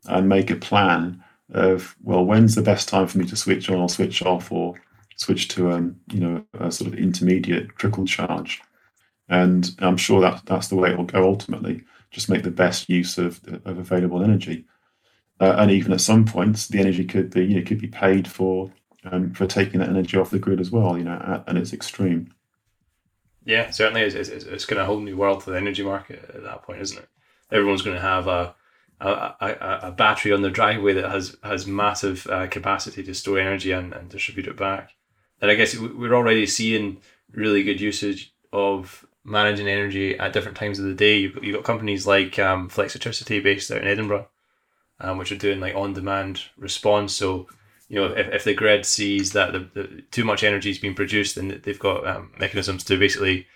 and 0.08 0.30
make 0.30 0.50
a 0.50 0.56
plan 0.56 1.24
of 1.54 1.96
well, 2.04 2.24
when's 2.24 2.56
the 2.56 2.62
best 2.62 2.88
time 2.88 3.08
for 3.08 3.18
me 3.18 3.26
to 3.26 3.36
switch 3.36 3.70
on 3.70 3.78
or 3.78 3.90
switch 3.90 4.22
off 4.22 4.52
or 4.52 4.76
switch 5.16 5.48
to 5.50 5.72
um, 5.72 6.00
you 6.12 6.20
know 6.20 6.44
a 6.60 6.72
sort 6.72 6.92
of 6.92 7.00
intermediate 7.00 7.76
trickle 7.78 8.06
charge. 8.06 8.62
And 9.30 9.70
I'm 9.80 9.98
sure 9.98 10.22
that 10.22 10.42
that's 10.46 10.68
the 10.68 10.76
way 10.76 10.92
it 10.92 10.98
will 10.98 11.06
go 11.06 11.24
ultimately. 11.24 11.84
Just 12.12 12.30
make 12.30 12.44
the 12.44 12.52
best 12.52 12.90
use 12.90 13.18
of, 13.18 13.40
of 13.66 13.78
available 13.78 14.24
energy. 14.24 14.66
Uh, 15.40 15.56
and 15.58 15.72
even 15.72 15.94
at 15.94 16.02
some 16.02 16.26
points, 16.26 16.68
the 16.68 16.80
energy 16.80 17.06
could 17.06 17.30
be 17.30 17.46
you 17.46 17.60
know, 17.60 17.66
could 17.66 17.80
be 17.80 17.88
paid 17.88 18.28
for 18.28 18.72
um, 19.06 19.32
for 19.34 19.48
taking 19.48 19.80
that 19.80 19.90
energy 19.90 20.18
off 20.18 20.32
the 20.32 20.40
grid 20.40 20.60
as 20.60 20.72
well. 20.72 20.98
You 20.98 21.06
know, 21.06 21.14
at, 21.14 21.48
at 21.48 21.58
its 21.58 21.72
extreme. 21.72 22.34
Yeah, 23.46 23.70
certainly, 23.70 24.02
it's, 24.02 24.16
it's, 24.16 24.30
it's 24.30 24.66
going 24.66 24.80
to 24.80 24.86
whole 24.86 25.00
new 25.00 25.16
world 25.16 25.44
for 25.44 25.52
the 25.52 25.58
energy 25.58 25.84
market 25.84 26.30
at 26.34 26.44
that 26.44 26.64
point, 26.64 26.82
isn't 26.82 26.98
it? 26.98 27.08
Everyone's 27.52 27.82
going 27.82 27.96
to 27.96 28.02
have 28.02 28.28
a 28.28 28.56
a, 29.02 29.34
a, 29.40 29.80
a 29.84 29.92
battery 29.92 30.34
on 30.34 30.42
their 30.42 30.52
driveway 30.52 30.94
that 30.94 31.10
has 31.10 31.38
has 31.44 31.66
massive 31.66 32.28
uh, 32.28 32.48
capacity 32.48 33.04
to 33.04 33.14
store 33.14 33.40
energy 33.40 33.72
and, 33.72 33.94
and 33.94 34.10
distribute 34.10 34.48
it 34.48 34.58
back. 34.58 34.92
And 35.42 35.50
I 35.50 35.56
guess 35.56 35.78
we're 35.78 36.16
already 36.16 36.46
seeing 36.46 36.98
really 37.32 37.64
good 37.64 37.80
usage 37.80 38.34
of 38.52 39.06
managing 39.30 39.68
energy 39.68 40.18
at 40.18 40.34
different 40.34 40.58
times 40.58 40.80
of 40.80 40.86
the 40.86 40.94
day. 40.94 41.18
You've 41.18 41.36
got, 41.36 41.44
you've 41.44 41.56
got 41.56 41.64
companies 41.64 42.08
like 42.08 42.40
um, 42.40 42.70
Flexitricity 42.70 43.42
based 43.42 43.72
out 43.72 43.82
in 43.82 43.88
Edinburgh, 43.88 44.28
um, 45.00 45.18
which 45.18 45.32
are 45.32 45.38
doing 45.38 45.60
like 45.60 45.76
on 45.76 45.94
demand 45.94 46.42
response. 46.58 47.16
So, 47.16 47.48
you 47.88 48.00
know, 48.00 48.08
if, 48.08 48.28
if 48.28 48.44
the 48.44 48.54
grid 48.54 48.86
sees 48.86 49.32
that 49.34 49.54
the, 49.54 49.60
the 49.74 50.04
too 50.12 50.26
much 50.26 50.44
energy 50.44 50.72
is 50.72 50.80
being 50.80 50.96
produced, 50.96 51.36
then 51.36 51.62
they've 51.64 51.80
got 51.80 52.06
um, 52.08 52.32
mechanisms 52.40 52.84
to 52.86 52.98
basically. 52.98 53.48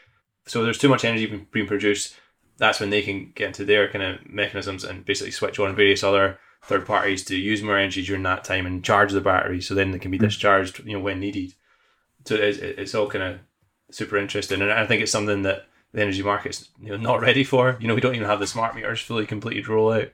So 0.45 0.63
there's 0.63 0.77
too 0.77 0.89
much 0.89 1.05
energy 1.05 1.45
being 1.51 1.67
produced. 1.67 2.15
That's 2.57 2.79
when 2.79 2.89
they 2.89 3.01
can 3.01 3.31
get 3.33 3.47
into 3.47 3.65
their 3.65 3.89
kind 3.89 4.03
of 4.03 4.29
mechanisms 4.29 4.83
and 4.83 5.05
basically 5.05 5.31
switch 5.31 5.57
on 5.59 5.75
various 5.75 6.03
other 6.03 6.37
third 6.63 6.85
parties 6.85 7.23
to 7.25 7.35
use 7.35 7.61
more 7.61 7.77
energy 7.77 8.03
during 8.03 8.23
that 8.23 8.43
time 8.43 8.65
and 8.65 8.83
charge 8.83 9.11
the 9.11 9.21
battery, 9.21 9.61
so 9.61 9.73
then 9.73 9.91
they 9.91 9.99
can 9.99 10.11
be 10.11 10.17
hmm. 10.17 10.25
discharged, 10.25 10.85
you 10.85 10.93
know, 10.93 10.99
when 10.99 11.19
needed. 11.19 11.53
So 12.25 12.35
it's, 12.35 12.57
it's 12.57 12.95
all 12.95 13.09
kind 13.09 13.23
of 13.23 13.39
super 13.93 14.17
interesting, 14.17 14.61
and 14.61 14.71
I 14.71 14.85
think 14.85 15.01
it's 15.01 15.11
something 15.11 15.43
that 15.43 15.67
the 15.93 16.01
energy 16.01 16.23
market's 16.23 16.69
you 16.81 16.89
know 16.89 16.97
not 16.97 17.21
ready 17.21 17.43
for. 17.43 17.77
You 17.79 17.87
know, 17.87 17.95
we 17.95 18.01
don't 18.01 18.15
even 18.15 18.27
have 18.27 18.39
the 18.39 18.47
smart 18.47 18.75
meters 18.75 19.01
fully 19.01 19.25
completed 19.25 19.67
roll 19.67 19.93
out. 19.93 20.09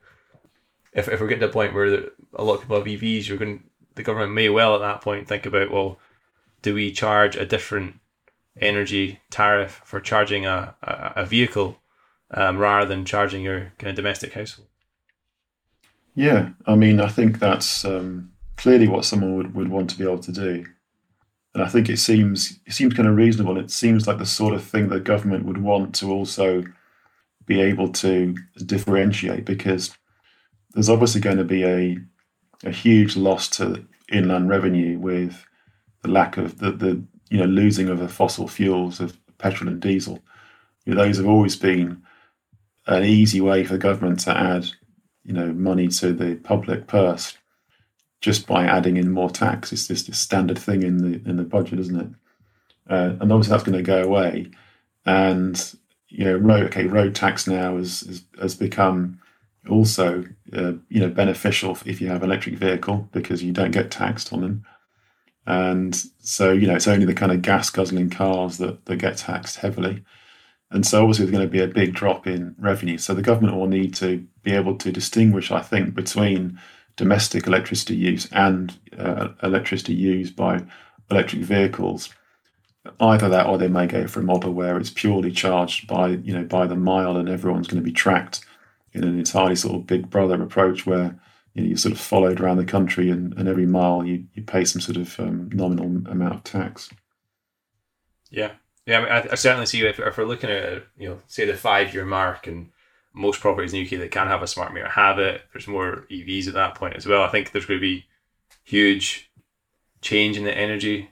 If, 0.93 1.07
if 1.07 1.21
we're 1.21 1.27
getting 1.27 1.41
to 1.41 1.49
a 1.49 1.51
point 1.51 1.73
where 1.73 2.09
a 2.33 2.43
lot 2.43 2.55
of 2.55 2.61
people 2.61 2.77
have 2.77 2.85
EVs, 2.85 3.27
you're 3.27 3.37
going 3.37 3.63
the 3.95 4.03
government 4.03 4.33
may 4.33 4.49
well 4.49 4.75
at 4.75 4.81
that 4.81 5.01
point 5.01 5.27
think 5.27 5.45
about 5.45 5.71
well, 5.71 5.99
do 6.61 6.73
we 6.73 6.91
charge 6.91 7.35
a 7.35 7.45
different 7.45 7.99
energy 8.61 9.19
tariff 9.29 9.81
for 9.83 9.99
charging 9.99 10.45
a, 10.45 10.75
a, 10.81 11.13
a 11.17 11.25
vehicle 11.25 11.79
um, 12.31 12.57
rather 12.57 12.85
than 12.85 13.05
charging 13.05 13.43
your 13.43 13.71
kind 13.77 13.89
of 13.89 13.95
domestic 13.95 14.33
household? 14.33 14.67
Yeah, 16.15 16.49
I 16.65 16.75
mean, 16.75 16.99
I 16.99 17.07
think 17.07 17.39
that's 17.39 17.85
um, 17.85 18.31
clearly 18.57 18.87
what 18.87 19.05
someone 19.05 19.35
would, 19.35 19.55
would 19.55 19.69
want 19.69 19.89
to 19.91 19.97
be 19.97 20.03
able 20.03 20.19
to 20.19 20.31
do. 20.31 20.65
And 21.59 21.67
I 21.67 21.71
think 21.71 21.89
it 21.89 21.99
seems 21.99 22.57
it 22.65 22.71
seems 22.71 22.93
kind 22.93 23.09
of 23.09 23.17
reasonable. 23.17 23.57
It 23.57 23.69
seems 23.69 24.07
like 24.07 24.17
the 24.17 24.25
sort 24.25 24.53
of 24.53 24.63
thing 24.63 24.87
the 24.87 25.01
government 25.01 25.43
would 25.43 25.57
want 25.57 25.93
to 25.95 26.09
also 26.09 26.63
be 27.45 27.59
able 27.59 27.89
to 27.89 28.33
differentiate 28.65 29.43
because 29.43 29.91
there's 30.73 30.87
obviously 30.89 31.19
going 31.19 31.35
to 31.35 31.43
be 31.43 31.65
a 31.65 31.97
a 32.63 32.71
huge 32.71 33.17
loss 33.17 33.49
to 33.57 33.85
inland 34.09 34.47
revenue 34.47 34.97
with 34.99 35.45
the 36.01 36.07
lack 36.07 36.37
of 36.37 36.59
the, 36.59 36.71
the 36.71 37.03
you 37.29 37.37
know 37.37 37.43
losing 37.43 37.89
of 37.89 37.99
the 37.99 38.07
fossil 38.07 38.47
fuels 38.47 39.01
of 39.01 39.19
petrol 39.37 39.69
and 39.69 39.81
diesel. 39.81 40.19
You 40.85 40.93
know, 40.93 41.03
those 41.03 41.17
have 41.17 41.27
always 41.27 41.57
been 41.57 42.01
an 42.87 43.03
easy 43.03 43.41
way 43.41 43.65
for 43.65 43.73
the 43.73 43.79
government 43.79 44.21
to 44.21 44.31
add 44.31 44.65
you 45.25 45.33
know 45.33 45.51
money 45.51 45.89
to 45.89 46.13
the 46.13 46.35
public 46.35 46.87
purse 46.87 47.37
just 48.21 48.47
by 48.47 48.65
adding 48.65 48.97
in 48.97 49.11
more 49.11 49.29
tax. 49.29 49.71
It's 49.71 49.87
just 49.87 50.09
a 50.09 50.13
standard 50.13 50.57
thing 50.57 50.83
in 50.83 50.97
the 50.97 51.29
in 51.29 51.37
the 51.37 51.43
budget, 51.43 51.79
isn't 51.79 51.99
it? 51.99 52.09
Uh, 52.89 53.15
and 53.19 53.31
obviously 53.31 53.51
that's 53.51 53.63
going 53.63 53.77
to 53.77 53.83
go 53.83 54.03
away. 54.03 54.51
And 55.05 55.75
you 56.09 56.25
know, 56.25 56.35
road 56.37 56.65
okay, 56.65 56.85
road 56.85 57.15
tax 57.15 57.47
now 57.47 57.77
has 57.77 58.23
has, 58.39 58.55
become 58.55 59.19
also 59.69 60.25
uh, 60.53 60.73
you 60.89 60.99
know 60.99 61.09
beneficial 61.09 61.77
if 61.85 62.01
you 62.01 62.07
have 62.07 62.23
an 62.23 62.29
electric 62.29 62.55
vehicle 62.55 63.07
because 63.11 63.43
you 63.43 63.51
don't 63.51 63.71
get 63.71 63.91
taxed 63.91 64.33
on 64.33 64.41
them. 64.41 64.65
And 65.45 65.95
so 66.19 66.51
you 66.51 66.67
know, 66.67 66.75
it's 66.75 66.87
only 66.87 67.05
the 67.05 67.13
kind 67.13 67.31
of 67.31 67.41
gas 67.41 67.69
guzzling 67.69 68.09
cars 68.09 68.57
that 68.57 68.85
that 68.85 68.97
get 68.97 69.17
taxed 69.17 69.57
heavily. 69.57 70.03
And 70.71 70.85
so 70.85 71.01
obviously 71.01 71.25
there's 71.25 71.35
going 71.35 71.47
to 71.47 71.51
be 71.51 71.61
a 71.61 71.67
big 71.67 71.95
drop 71.95 72.27
in 72.27 72.55
revenue. 72.59 72.99
So 72.99 73.15
the 73.15 73.23
government 73.23 73.57
will 73.57 73.67
need 73.67 73.95
to 73.95 74.23
be 74.43 74.51
able 74.51 74.75
to 74.77 74.91
distinguish, 74.91 75.51
I 75.51 75.61
think, 75.61 75.95
between 75.95 76.59
domestic 76.99 77.47
electricity 77.47 77.95
use 77.95 78.27
and 78.33 78.77
uh, 78.97 79.29
electricity 79.41 79.93
used 79.93 80.35
by 80.35 80.61
electric 81.09 81.41
vehicles. 81.41 82.09
Either 82.99 83.29
that, 83.29 83.45
or 83.45 83.57
they 83.57 83.69
may 83.69 83.87
go 83.87 84.05
for 84.05 84.19
a 84.19 84.23
model 84.23 84.51
where 84.51 84.77
it's 84.77 84.89
purely 84.89 85.31
charged 85.31 85.87
by 85.87 86.09
you 86.09 86.33
know 86.33 86.43
by 86.43 86.67
the 86.67 86.75
mile, 86.75 87.15
and 87.15 87.29
everyone's 87.29 87.67
going 87.67 87.81
to 87.81 87.89
be 87.89 87.93
tracked 87.93 88.45
in 88.93 89.03
an 89.03 89.17
entirely 89.17 89.55
sort 89.55 89.75
of 89.75 89.87
Big 89.87 90.09
Brother 90.09 90.41
approach, 90.41 90.85
where 90.85 91.17
you 91.53 91.61
know, 91.61 91.67
you're 91.69 91.77
sort 91.77 91.93
of 91.93 92.01
followed 92.01 92.41
around 92.41 92.57
the 92.57 92.65
country, 92.65 93.09
and, 93.09 93.33
and 93.37 93.47
every 93.47 93.65
mile 93.65 94.05
you, 94.05 94.25
you 94.33 94.43
pay 94.43 94.65
some 94.65 94.81
sort 94.81 94.97
of 94.97 95.17
um, 95.19 95.49
nominal 95.53 95.85
amount 96.11 96.35
of 96.35 96.43
tax. 96.43 96.89
Yeah, 98.29 98.51
yeah. 98.85 98.99
I, 98.99 99.01
mean, 99.01 99.11
I, 99.11 99.27
I 99.31 99.35
certainly 99.35 99.67
see 99.67 99.85
if, 99.85 99.99
if 99.99 100.17
we're 100.17 100.25
looking 100.25 100.49
at 100.49 100.83
you 100.97 101.09
know 101.09 101.21
say 101.27 101.45
the 101.45 101.55
five 101.55 101.93
year 101.93 102.05
mark 102.05 102.47
and 102.47 102.71
most 103.19 103.41
properties 103.41 103.73
in 103.73 103.83
the 103.83 103.85
UK 103.85 103.99
that 103.99 104.11
can 104.11 104.27
have 104.27 104.41
a 104.41 104.47
smart 104.47 104.73
meter 104.73 104.87
have 104.87 105.19
it. 105.19 105.41
There's 105.51 105.67
more 105.67 106.05
EVs 106.09 106.47
at 106.47 106.53
that 106.53 106.75
point 106.75 106.95
as 106.95 107.05
well. 107.05 107.21
I 107.21 107.27
think 107.27 107.51
there's 107.51 107.65
going 107.65 107.79
to 107.79 107.81
be 107.81 108.05
huge 108.63 109.29
change 110.01 110.37
in 110.37 110.45
the 110.45 110.57
energy 110.57 111.09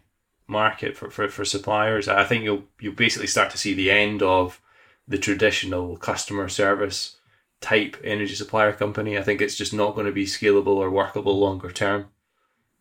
market 0.47 0.95
for, 0.95 1.09
for, 1.09 1.27
for 1.27 1.43
suppliers. 1.43 2.07
I 2.07 2.23
think 2.23 2.45
you'll 2.45 2.63
you'll 2.79 2.93
basically 2.93 3.27
start 3.27 3.51
to 3.51 3.57
see 3.57 3.73
the 3.73 3.91
end 3.91 4.23
of 4.23 4.61
the 5.05 5.17
traditional 5.17 5.97
customer 5.97 6.47
service 6.47 7.17
type 7.59 7.97
energy 8.03 8.35
supplier 8.35 8.71
company. 8.71 9.17
I 9.17 9.23
think 9.23 9.41
it's 9.41 9.57
just 9.57 9.73
not 9.73 9.93
going 9.93 10.07
to 10.07 10.13
be 10.13 10.25
scalable 10.25 10.77
or 10.77 10.89
workable 10.89 11.37
longer 11.37 11.71
term. 11.71 12.07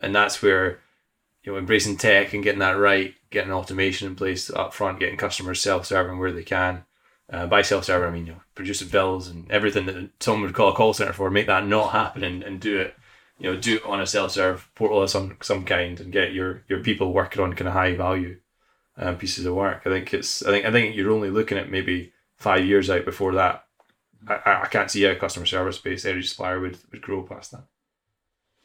And 0.01 0.15
that's 0.15 0.41
where 0.41 0.79
you 1.43 1.53
know 1.53 1.59
embracing 1.59 1.97
tech 1.97 2.33
and 2.33 2.45
getting 2.45 2.61
that 2.61 2.79
right, 2.79 3.15
getting 3.31 3.53
automation 3.53 4.07
in 4.07 4.15
place 4.15 4.51
up 4.51 4.73
front, 4.73 5.01
getting 5.01 5.17
customers 5.17 5.61
self 5.61 5.87
serving 5.87 6.21
where 6.21 6.33
they 6.33 6.45
can 6.45 6.85
uh, 7.33 7.47
by 7.47 7.63
self-server, 7.63 8.07
I 8.07 8.11
mean, 8.11 8.27
you 8.27 8.33
know, 8.33 8.41
producing 8.55 8.89
bills 8.89 9.29
and 9.29 9.51
everything 9.51 9.87
that 9.87 10.11
someone 10.21 10.43
would 10.43 10.55
call 10.55 10.71
a 10.71 10.75
call 10.75 10.93
center 10.93 11.13
for, 11.13 11.31
make 11.31 11.47
that 11.47 11.67
not 11.67 11.93
happen 11.93 12.23
and, 12.23 12.43
and 12.43 12.61
do 12.61 12.79
it, 12.79 12.95
you 13.39 13.53
know, 13.53 13.59
do 13.59 13.77
it 13.77 13.85
on 13.85 14.01
a 14.01 14.07
self-serve 14.07 14.69
portal 14.75 15.03
of 15.03 15.11
some 15.11 15.37
some 15.43 15.65
kind 15.65 16.01
and 16.01 16.13
get 16.13 16.33
your 16.33 16.63
your 16.69 16.81
people 16.81 17.13
working 17.13 17.43
on 17.43 17.53
kind 17.55 17.69
of 17.69 17.75
high 17.75 17.95
value 17.95 18.39
um, 18.97 19.17
pieces 19.17 19.45
of 19.45 19.55
work. 19.55 19.83
I 19.85 19.91
think 19.91 20.15
it's, 20.15 20.45
I 20.45 20.51
think, 20.51 20.65
I 20.65 20.73
think 20.73 20.97
you're 20.97 21.13
only 21.13 21.31
looking 21.31 21.59
at 21.59 21.71
maybe 21.71 22.13
five 22.37 22.65
years 22.65 22.89
out 22.89 23.05
before 23.05 23.35
that. 23.35 23.65
I, 24.29 24.63
I 24.63 24.69
can't 24.69 24.91
see 24.91 25.05
a 25.05 25.17
customer 25.17 25.47
service 25.47 25.79
based 25.79 26.07
energy 26.07 26.27
supplier 26.27 26.61
would, 26.61 26.79
would 26.93 27.03
grow 27.03 27.23
past 27.23 27.51
that. 27.51 27.65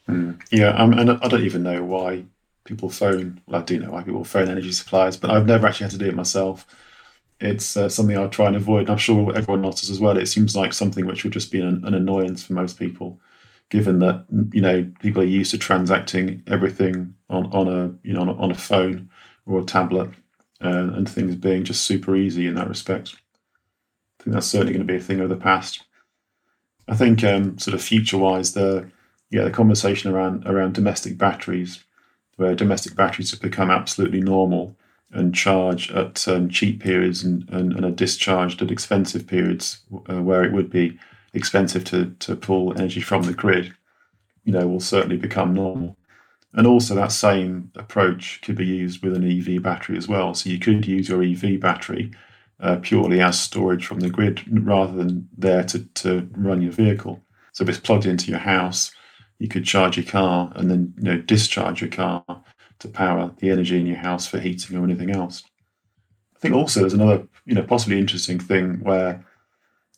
Mm. 0.07 0.41
Yeah, 0.51 0.69
um, 0.69 0.93
and 0.93 1.11
I 1.11 1.27
don't 1.27 1.43
even 1.43 1.63
know 1.63 1.83
why 1.83 2.25
people 2.63 2.89
phone. 2.89 3.41
Well, 3.47 3.61
I 3.61 3.63
do 3.63 3.79
know 3.79 3.91
why 3.91 4.03
people 4.03 4.23
phone 4.23 4.49
energy 4.49 4.71
suppliers, 4.71 5.17
but 5.17 5.31
I've 5.31 5.47
never 5.47 5.67
actually 5.67 5.85
had 5.85 5.91
to 5.91 5.97
do 5.97 6.09
it 6.09 6.15
myself 6.15 6.65
it's 7.41 7.75
uh, 7.75 7.89
something 7.89 8.17
I 8.17 8.27
try 8.27 8.47
and 8.47 8.55
avoid. 8.55 8.89
I'm 8.89 8.97
sure 8.97 9.35
everyone 9.35 9.65
else 9.65 9.89
as 9.89 9.99
well. 9.99 10.17
It 10.17 10.27
seems 10.27 10.55
like 10.55 10.73
something 10.73 11.05
which 11.05 11.23
would 11.23 11.33
just 11.33 11.51
be 11.51 11.59
an, 11.59 11.83
an, 11.85 11.95
annoyance 11.95 12.43
for 12.43 12.53
most 12.53 12.77
people, 12.77 13.19
given 13.69 13.99
that 13.99 14.25
you 14.53 14.61
know 14.61 14.89
people 14.99 15.21
are 15.23 15.25
used 15.25 15.51
to 15.51 15.57
transacting 15.57 16.43
everything 16.47 17.15
on, 17.29 17.47
on 17.51 17.67
a 17.67 17.93
you 18.07 18.13
know 18.13 18.21
on 18.21 18.29
a, 18.29 18.33
on 18.35 18.51
a 18.51 18.55
phone 18.55 19.09
or 19.47 19.59
a 19.59 19.63
tablet, 19.63 20.09
uh, 20.63 20.91
and 20.93 21.09
things 21.09 21.35
being 21.35 21.63
just 21.63 21.83
super 21.83 22.15
easy 22.15 22.45
in 22.45 22.55
that 22.55 22.69
respect. 22.69 23.15
I 24.19 24.23
think 24.23 24.33
that's 24.35 24.47
certainly 24.47 24.73
going 24.73 24.85
to 24.85 24.93
be 24.93 24.99
a 24.99 25.03
thing 25.03 25.19
of 25.19 25.29
the 25.29 25.35
past. 25.35 25.83
I 26.87 26.95
think 26.95 27.23
um, 27.23 27.57
sort 27.57 27.73
of 27.73 27.81
future 27.81 28.19
wise, 28.19 28.53
the 28.53 28.89
yeah 29.31 29.43
the 29.43 29.51
conversation 29.51 30.13
around 30.13 30.45
around 30.45 30.75
domestic 30.75 31.17
batteries, 31.17 31.83
where 32.35 32.53
domestic 32.53 32.95
batteries 32.95 33.31
have 33.31 33.41
become 33.41 33.71
absolutely 33.71 34.21
normal 34.21 34.75
and 35.13 35.35
charge 35.35 35.91
at 35.91 36.27
um, 36.27 36.49
cheap 36.49 36.81
periods 36.81 37.23
and, 37.23 37.47
and, 37.49 37.73
and, 37.73 37.85
are 37.85 37.91
discharged 37.91 38.61
at 38.61 38.71
expensive 38.71 39.27
periods 39.27 39.79
uh, 40.09 40.21
where 40.21 40.43
it 40.43 40.53
would 40.53 40.69
be 40.69 40.97
expensive 41.33 41.83
to, 41.85 42.15
to 42.19 42.35
pull 42.35 42.73
energy 42.77 43.01
from 43.01 43.23
the 43.23 43.33
grid, 43.33 43.73
you 44.45 44.53
know, 44.53 44.67
will 44.67 44.79
certainly 44.79 45.17
become 45.17 45.53
normal. 45.53 45.97
And 46.53 46.67
also, 46.67 46.95
that 46.95 47.11
same 47.11 47.71
approach 47.75 48.41
could 48.41 48.55
be 48.55 48.65
used 48.65 49.03
with 49.03 49.15
an 49.15 49.29
EV 49.29 49.61
battery 49.61 49.97
as 49.97 50.07
well. 50.07 50.33
So 50.33 50.49
you 50.49 50.59
could 50.59 50.85
use 50.85 51.07
your 51.07 51.23
EV 51.23 51.59
battery 51.59 52.11
uh, 52.59 52.77
purely 52.81 53.21
as 53.21 53.39
storage 53.39 53.85
from 53.85 54.01
the 54.01 54.09
grid 54.09 54.43
rather 54.65 54.93
than 54.93 55.29
there 55.37 55.63
to, 55.65 55.79
to 55.79 56.29
run 56.35 56.61
your 56.61 56.73
vehicle. 56.73 57.21
So 57.53 57.63
if 57.63 57.69
it's 57.69 57.79
plugged 57.79 58.05
into 58.05 58.29
your 58.29 58.39
house, 58.39 58.91
you 59.39 59.47
could 59.47 59.65
charge 59.65 59.97
your 59.97 60.05
car 60.05 60.51
and 60.55 60.69
then 60.69 60.93
you 60.97 61.03
know 61.03 61.17
discharge 61.17 61.81
your 61.81 61.89
car 61.89 62.23
to 62.81 62.87
power 62.87 63.31
the 63.37 63.49
energy 63.49 63.79
in 63.79 63.87
your 63.87 63.97
house 63.97 64.27
for 64.27 64.39
heating 64.39 64.77
or 64.77 64.83
anything 64.83 65.11
else. 65.11 65.43
I 66.35 66.39
think 66.39 66.55
also 66.55 66.79
there's 66.79 66.93
another, 66.93 67.27
you 67.45 67.55
know, 67.55 67.63
possibly 67.63 67.97
interesting 67.97 68.39
thing 68.39 68.83
where, 68.83 69.23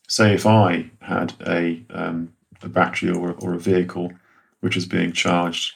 say, 0.08 0.34
if 0.34 0.46
I 0.46 0.90
had 1.00 1.34
a 1.46 1.84
um, 1.90 2.32
a 2.62 2.68
battery 2.68 3.10
or, 3.10 3.32
or 3.42 3.54
a 3.54 3.58
vehicle 3.58 4.12
which 4.60 4.76
is 4.76 4.86
being 4.86 5.12
charged, 5.12 5.74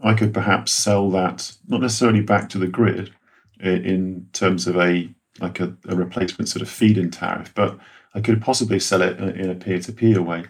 I 0.00 0.14
could 0.14 0.34
perhaps 0.34 0.72
sell 0.72 1.10
that 1.10 1.52
not 1.68 1.80
necessarily 1.80 2.20
back 2.20 2.48
to 2.50 2.58
the 2.58 2.66
grid 2.66 3.12
in 3.60 4.28
terms 4.32 4.66
of 4.66 4.76
a 4.76 5.08
like 5.40 5.60
a, 5.60 5.76
a 5.88 5.96
replacement 5.96 6.48
sort 6.48 6.62
of 6.62 6.68
feed-in 6.68 7.10
tariff, 7.10 7.52
but 7.54 7.78
I 8.14 8.20
could 8.20 8.40
possibly 8.40 8.78
sell 8.78 9.02
it 9.02 9.18
in 9.18 9.50
a 9.50 9.54
peer-to-peer 9.54 10.22
way. 10.22 10.44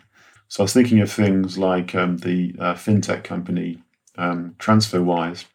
So 0.48 0.62
I 0.62 0.64
was 0.64 0.74
thinking 0.74 1.00
of 1.00 1.10
things 1.10 1.56
like 1.56 1.94
um, 1.94 2.18
the 2.18 2.54
uh, 2.58 2.74
fintech 2.74 3.24
company 3.24 3.82
um, 4.18 4.54
TransferWise, 4.58 5.46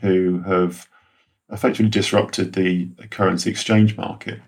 who 0.00 0.40
have 0.40 0.88
effectively 1.50 1.90
disrupted 1.90 2.52
the 2.52 2.88
currency 3.10 3.50
exchange 3.50 3.96
market, 3.96 4.40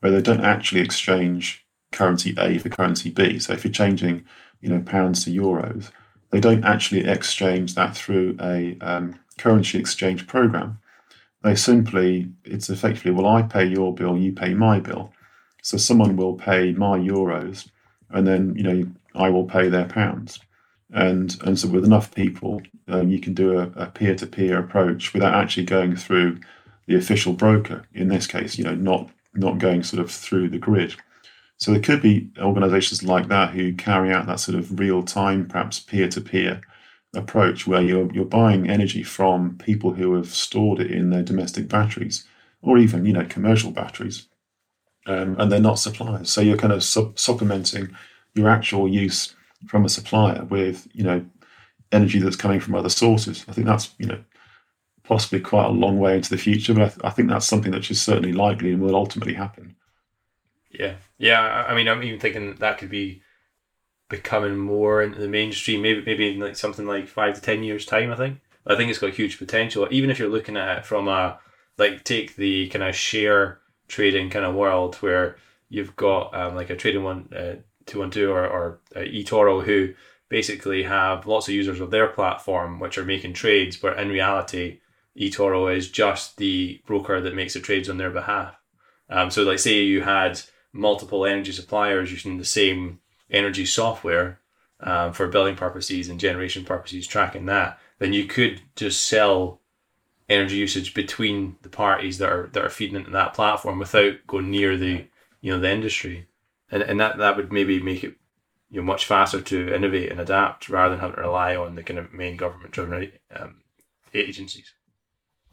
where 0.00 0.12
they 0.12 0.22
don't 0.22 0.44
actually 0.44 0.80
exchange 0.80 1.64
currency 1.92 2.34
A 2.38 2.58
for 2.58 2.68
currency 2.68 3.10
B. 3.10 3.38
So 3.38 3.52
if 3.52 3.64
you're 3.64 3.72
changing, 3.72 4.24
you 4.60 4.68
know, 4.68 4.80
pounds 4.80 5.24
to 5.24 5.30
euros, 5.30 5.90
they 6.30 6.40
don't 6.40 6.64
actually 6.64 7.08
exchange 7.08 7.74
that 7.74 7.96
through 7.96 8.36
a 8.40 8.76
um, 8.80 9.18
currency 9.38 9.78
exchange 9.78 10.26
program. 10.26 10.78
They 11.42 11.54
simply, 11.54 12.32
it's 12.44 12.70
effectively, 12.70 13.12
well, 13.12 13.26
I 13.26 13.42
pay 13.42 13.66
your 13.66 13.94
bill, 13.94 14.16
you 14.16 14.32
pay 14.32 14.54
my 14.54 14.80
bill. 14.80 15.12
So 15.62 15.76
someone 15.76 16.16
will 16.16 16.34
pay 16.34 16.72
my 16.72 16.98
euros, 16.98 17.68
and 18.10 18.26
then 18.26 18.54
you 18.54 18.62
know 18.62 18.86
I 19.14 19.30
will 19.30 19.44
pay 19.44 19.68
their 19.68 19.86
pounds 19.86 20.38
and 20.92 21.36
and 21.44 21.58
so 21.58 21.68
with 21.68 21.84
enough 21.84 22.14
people, 22.14 22.62
um, 22.88 23.10
you 23.10 23.18
can 23.18 23.34
do 23.34 23.58
a, 23.58 23.86
peer 23.86 24.14
to 24.14 24.26
peer 24.26 24.58
approach 24.58 25.12
without 25.14 25.34
actually 25.34 25.64
going 25.64 25.96
through 25.96 26.40
the 26.86 26.96
official 26.96 27.32
broker. 27.32 27.84
In 27.94 28.08
this 28.08 28.26
case, 28.26 28.58
you 28.58 28.64
know, 28.64 28.74
not 28.74 29.10
not 29.34 29.58
going 29.58 29.82
sort 29.82 30.02
of 30.02 30.10
through 30.10 30.50
the 30.50 30.58
grid. 30.58 30.94
So 31.56 31.72
there 31.72 31.80
could 31.80 32.02
be 32.02 32.30
organisations 32.38 33.02
like 33.02 33.28
that 33.28 33.50
who 33.50 33.74
carry 33.74 34.12
out 34.12 34.26
that 34.26 34.40
sort 34.40 34.58
of 34.58 34.78
real 34.78 35.02
time, 35.02 35.46
perhaps 35.46 35.80
peer 35.80 36.08
to 36.08 36.20
peer 36.20 36.60
approach, 37.14 37.66
where 37.66 37.80
you're 37.80 38.12
you're 38.12 38.24
buying 38.24 38.68
energy 38.68 39.02
from 39.02 39.56
people 39.58 39.94
who 39.94 40.14
have 40.14 40.28
stored 40.34 40.80
it 40.80 40.90
in 40.90 41.10
their 41.10 41.22
domestic 41.22 41.68
batteries, 41.68 42.24
or 42.60 42.76
even 42.76 43.06
you 43.06 43.12
know 43.12 43.24
commercial 43.24 43.70
batteries, 43.70 44.28
um, 45.06 45.36
and 45.38 45.50
they're 45.50 45.60
not 45.60 45.78
suppliers. 45.78 46.30
So 46.30 46.40
you're 46.40 46.58
kind 46.58 46.72
of 46.72 46.84
supplementing 46.84 47.96
your 48.34 48.48
actual 48.48 48.88
use 48.88 49.34
from 49.66 49.84
a 49.84 49.88
supplier 49.88 50.44
with 50.44 50.86
you 50.92 51.04
know 51.04 51.24
energy 51.92 52.18
that's 52.18 52.36
coming 52.36 52.60
from 52.60 52.74
other 52.74 52.88
sources. 52.88 53.44
I 53.48 53.52
think 53.52 53.66
that's 53.66 53.94
you 53.98 54.06
know 54.06 54.22
possibly 55.04 55.40
quite 55.40 55.66
a 55.66 55.70
long 55.70 55.98
way 55.98 56.16
into 56.16 56.30
the 56.30 56.38
future, 56.38 56.74
but 56.74 56.82
I, 56.82 56.88
th- 56.88 57.00
I 57.04 57.10
think 57.10 57.28
that's 57.28 57.46
something 57.46 57.72
that 57.72 57.90
is 57.90 58.00
certainly 58.00 58.32
likely 58.32 58.72
and 58.72 58.82
will 58.82 58.96
ultimately 58.96 59.34
happen. 59.34 59.76
Yeah, 60.70 60.94
yeah. 61.18 61.64
I 61.68 61.74
mean, 61.74 61.88
I'm 61.88 62.02
even 62.02 62.18
thinking 62.18 62.54
that 62.56 62.78
could 62.78 62.90
be 62.90 63.22
becoming 64.08 64.56
more 64.56 65.02
into 65.02 65.20
the 65.20 65.28
mainstream. 65.28 65.82
Maybe 65.82 66.02
maybe 66.04 66.32
in 66.32 66.40
like 66.40 66.56
something 66.56 66.86
like 66.86 67.06
five 67.06 67.34
to 67.34 67.40
ten 67.40 67.62
years 67.62 67.86
time. 67.86 68.12
I 68.12 68.16
think. 68.16 68.40
I 68.66 68.76
think 68.76 68.88
it's 68.88 68.98
got 68.98 69.12
huge 69.12 69.38
potential. 69.38 69.86
Even 69.90 70.10
if 70.10 70.18
you're 70.18 70.28
looking 70.28 70.56
at 70.56 70.78
it 70.78 70.86
from 70.86 71.06
a 71.06 71.38
like 71.76 72.04
take 72.04 72.36
the 72.36 72.68
kind 72.68 72.82
of 72.82 72.94
share 72.94 73.60
trading 73.88 74.30
kind 74.30 74.44
of 74.44 74.54
world 74.54 74.96
where 74.96 75.36
you've 75.68 75.94
got 75.96 76.34
um, 76.34 76.54
like 76.54 76.70
a 76.70 76.76
trading 76.76 77.02
one 77.02 77.28
uh, 77.36 77.56
212 77.86 78.30
or, 78.30 78.46
or 78.46 78.78
uh, 78.96 79.00
eToro 79.00 79.62
who 79.64 79.94
basically 80.28 80.82
have 80.82 81.26
lots 81.26 81.48
of 81.48 81.54
users 81.54 81.80
of 81.80 81.90
their 81.90 82.08
platform 82.08 82.80
which 82.80 82.98
are 82.98 83.04
making 83.04 83.32
trades, 83.32 83.76
but 83.76 83.98
in 83.98 84.08
reality, 84.08 84.80
eToro 85.18 85.74
is 85.74 85.90
just 85.90 86.36
the 86.38 86.80
broker 86.86 87.20
that 87.20 87.34
makes 87.34 87.54
the 87.54 87.60
trades 87.60 87.88
on 87.88 87.98
their 87.98 88.10
behalf. 88.10 88.56
Um, 89.08 89.30
so, 89.30 89.42
like, 89.42 89.58
say 89.58 89.82
you 89.82 90.02
had 90.02 90.40
multiple 90.72 91.24
energy 91.24 91.52
suppliers 91.52 92.10
using 92.10 92.38
the 92.38 92.44
same 92.44 93.00
energy 93.30 93.64
software 93.64 94.40
um, 94.80 95.12
for 95.12 95.28
billing 95.28 95.56
purposes 95.56 96.08
and 96.08 96.18
generation 96.18 96.64
purposes, 96.64 97.06
tracking 97.06 97.46
that, 97.46 97.78
then 97.98 98.12
you 98.12 98.24
could 98.24 98.60
just 98.76 99.06
sell 99.06 99.60
energy 100.28 100.56
usage 100.56 100.94
between 100.94 101.56
the 101.62 101.68
parties 101.68 102.18
that 102.18 102.30
are 102.30 102.48
that 102.52 102.64
are 102.64 102.70
feeding 102.70 102.96
into 102.96 103.10
that 103.10 103.34
platform 103.34 103.78
without 103.78 104.14
going 104.26 104.50
near 104.50 104.76
the 104.76 105.06
you 105.40 105.52
know 105.52 105.60
the 105.60 105.70
industry, 105.70 106.26
and 106.70 106.82
and 106.82 107.00
that 107.00 107.18
that 107.18 107.36
would 107.36 107.52
maybe 107.52 107.80
make 107.80 108.04
it 108.04 108.14
you 108.70 108.80
know 108.80 108.86
much 108.86 109.06
faster 109.06 109.40
to 109.40 109.74
innovate 109.74 110.10
and 110.10 110.20
adapt 110.20 110.68
rather 110.68 110.94
than 110.94 111.00
having 111.00 111.16
to 111.16 111.22
rely 111.22 111.54
on 111.54 111.74
the 111.74 111.82
kind 111.82 111.98
of 111.98 112.12
main 112.12 112.36
government 112.36 112.72
driven 112.72 113.12
um, 113.36 113.60
agencies. 114.12 114.72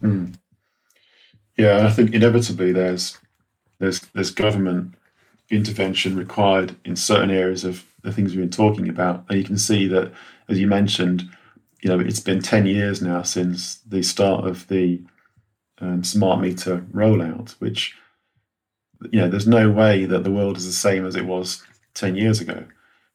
Mm. 0.02 0.36
Yeah, 1.58 1.86
I 1.86 1.92
think 1.92 2.14
inevitably 2.14 2.72
there's 2.72 3.18
there's 3.80 4.00
there's 4.14 4.32
government 4.32 4.96
intervention 5.50 6.16
required 6.16 6.76
in 6.86 6.96
certain 6.96 7.30
areas 7.30 7.64
of 7.64 7.86
the 8.04 8.12
things 8.12 8.32
we've 8.32 8.42
been 8.42 8.50
talking 8.50 8.90
about, 8.90 9.26
and 9.30 9.38
you 9.38 9.44
can 9.44 9.58
see 9.58 9.88
that, 9.88 10.12
as 10.50 10.58
you 10.60 10.66
mentioned, 10.66 11.30
you 11.82 11.90
know 11.90 12.00
it's 12.00 12.20
been 12.20 12.42
ten 12.42 12.66
years 12.66 13.02
now 13.02 13.22
since 13.22 13.76
the 13.88 14.02
start 14.02 14.48
of 14.48 14.68
the 14.68 15.02
um, 15.80 16.04
smart 16.04 16.40
meter 16.40 16.86
rollout, 16.92 17.52
which 17.60 17.96
you 19.12 19.20
know 19.20 19.30
there's 19.30 19.48
no 19.48 19.70
way 19.70 20.06
that 20.06 20.24
the 20.24 20.32
world 20.32 20.58
is 20.58 20.66
the 20.66 20.74
same 20.74 21.06
as 21.06 21.16
it 21.16 21.26
was 21.26 21.64
ten 21.94 22.16
years 22.16 22.40
ago, 22.40 22.66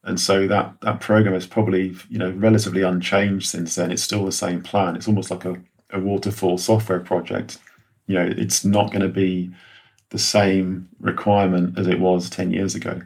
and 0.04 0.20
so 0.20 0.46
that 0.46 0.74
that 0.82 1.00
program 1.00 1.34
is 1.34 1.46
probably 1.46 1.96
you 2.08 2.18
know 2.18 2.30
relatively 2.32 2.82
unchanged 2.82 3.48
since 3.48 3.74
then. 3.74 3.90
It's 3.90 4.02
still 4.02 4.24
the 4.24 4.32
same 4.32 4.62
plan. 4.62 4.96
It's 4.96 5.08
almost 5.08 5.30
like 5.30 5.44
a, 5.44 5.56
a 5.90 6.00
waterfall 6.00 6.58
software 6.58 7.00
project. 7.00 7.58
You 8.06 8.14
know, 8.14 8.34
it's 8.36 8.64
not 8.64 8.90
going 8.90 9.02
to 9.02 9.08
be 9.08 9.50
the 10.10 10.18
same 10.18 10.88
requirement 11.00 11.78
as 11.78 11.86
it 11.86 12.00
was 12.00 12.30
10 12.30 12.52
years 12.52 12.74
ago. 12.74 13.00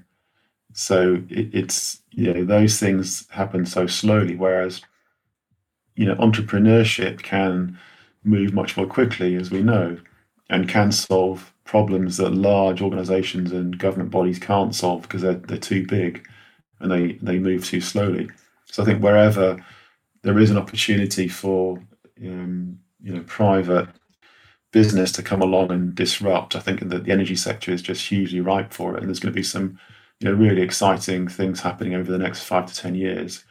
So 0.72 1.22
it, 1.28 1.54
it's, 1.54 2.00
you 2.10 2.32
know, 2.32 2.44
those 2.44 2.78
things 2.78 3.26
happen 3.30 3.66
so 3.66 3.86
slowly, 3.86 4.36
whereas, 4.36 4.82
you 5.96 6.06
know, 6.06 6.14
entrepreneurship 6.16 7.22
can 7.22 7.78
move 8.22 8.52
much 8.52 8.76
more 8.76 8.86
quickly, 8.86 9.34
as 9.34 9.50
we 9.50 9.62
know, 9.62 9.98
and 10.48 10.68
can 10.68 10.92
solve 10.92 11.52
problems 11.70 12.16
that 12.16 12.34
large 12.34 12.82
organizations 12.82 13.52
and 13.52 13.78
government 13.78 14.10
bodies 14.10 14.40
can't 14.40 14.74
solve 14.74 15.02
because 15.02 15.22
they're, 15.22 15.34
they're 15.34 15.56
too 15.56 15.86
big 15.86 16.26
and 16.80 16.90
they, 16.90 17.12
they 17.22 17.38
move 17.38 17.64
too 17.64 17.80
slowly. 17.80 18.28
So 18.64 18.82
I 18.82 18.86
think 18.86 19.00
wherever 19.00 19.64
there 20.22 20.40
is 20.40 20.50
an 20.50 20.58
opportunity 20.58 21.28
for, 21.28 21.80
um, 22.26 22.80
you 23.00 23.14
know, 23.14 23.22
private 23.22 23.86
business 24.72 25.12
to 25.12 25.22
come 25.22 25.42
along 25.42 25.70
and 25.70 25.94
disrupt. 25.94 26.56
I 26.56 26.58
think 26.58 26.80
that 26.80 27.04
the 27.04 27.12
energy 27.12 27.36
sector 27.36 27.70
is 27.70 27.82
just 27.82 28.08
hugely 28.08 28.40
ripe 28.40 28.72
for 28.72 28.96
it, 28.96 29.00
and 29.00 29.08
there's 29.08 29.20
going 29.20 29.32
to 29.32 29.40
be 29.40 29.44
some, 29.44 29.78
you 30.18 30.28
know, 30.28 30.34
really 30.34 30.62
exciting 30.62 31.28
things 31.28 31.60
happening 31.60 31.94
over 31.94 32.10
the 32.10 32.18
next 32.18 32.42
five 32.42 32.66
to 32.66 32.74
ten 32.74 32.96
years. 32.96 33.44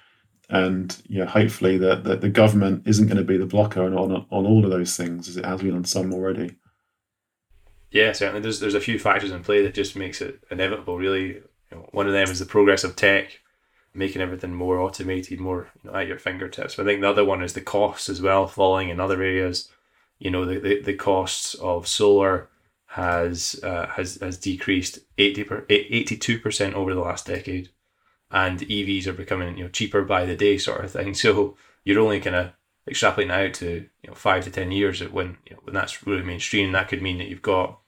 And 0.50 0.96
you 1.08 1.20
know, 1.20 1.26
hopefully, 1.26 1.78
that 1.78 2.04
the, 2.04 2.18
the 2.18 2.30
government 2.30 2.86
isn't 2.86 3.08
going 3.08 3.18
to 3.18 3.24
be 3.24 3.38
the 3.38 3.46
blocker 3.46 3.82
on, 3.82 3.94
on 3.94 4.12
on 4.12 4.46
all 4.46 4.66
of 4.66 4.72
those 4.72 4.98
things 4.98 5.30
as 5.30 5.38
it 5.38 5.46
has 5.46 5.62
been 5.62 5.76
on 5.76 5.86
some 5.86 6.14
already. 6.14 6.58
Yeah, 7.92 8.12
certainly. 8.12 8.42
There's 8.42 8.60
there's 8.60 8.76
a 8.76 8.82
few 8.82 9.00
factors 9.00 9.32
in 9.32 9.44
play 9.44 9.64
that 9.64 9.74
just 9.74 9.96
makes 9.96 10.22
it 10.22 10.44
inevitable. 10.52 10.98
Really, 10.98 11.28
you 11.28 11.44
know, 11.72 11.90
one 11.92 12.08
of 12.08 12.14
them 12.14 12.30
is 12.30 12.40
the 12.40 12.46
progress 12.46 12.84
of 12.84 12.96
tech, 12.96 13.40
making 13.94 14.22
everything 14.22 14.54
more 14.54 14.80
automated, 14.80 15.40
more 15.40 15.70
you 15.84 15.90
know, 15.90 15.98
at 15.98 16.08
your 16.08 16.20
fingertips. 16.20 16.76
But 16.76 16.84
I 16.84 16.86
think 16.86 17.02
the 17.02 17.10
other 17.10 17.26
one 17.26 17.44
is 17.44 17.54
the 17.54 17.62
costs 17.62 18.10
as 18.10 18.22
well, 18.22 18.48
falling 18.48 18.90
in 18.90 19.00
other 19.00 19.22
areas 19.24 19.70
you 20.20 20.30
know 20.30 20.46
the, 20.46 20.60
the, 20.60 20.82
the 20.82 20.94
costs 20.94 21.56
of 21.56 21.88
solar 21.88 22.50
has 22.88 23.60
uh, 23.64 23.88
has 23.88 24.20
has 24.22 24.38
decreased 24.38 25.00
82 25.18 26.40
percent 26.40 26.76
over 26.76 26.94
the 26.94 27.00
last 27.00 27.26
decade, 27.26 27.70
and 28.30 28.60
EVs 28.60 29.08
are 29.08 29.14
becoming 29.14 29.58
you 29.58 29.64
know 29.64 29.70
cheaper 29.70 30.04
by 30.04 30.26
the 30.26 30.36
day 30.36 30.58
sort 30.58 30.84
of 30.84 30.92
thing. 30.92 31.14
So 31.16 31.58
you're 31.86 32.02
only 32.02 32.20
kind 32.20 32.36
of 32.36 32.52
extrapolating 32.90 33.32
out 33.32 33.54
to 33.56 33.88
you 34.04 34.10
know 34.10 34.16
five 34.16 34.44
to 34.44 34.52
ten 34.52 34.72
years 34.72 35.02
when 35.10 35.38
you 35.48 35.56
know, 35.56 35.62
when 35.64 35.74
that's 35.74 36.06
really 36.06 36.24
mainstream. 36.24 36.72
That 36.74 36.90
could 36.90 37.02
mean 37.02 37.18
that 37.20 37.28
you've 37.28 37.42
got 37.42 37.79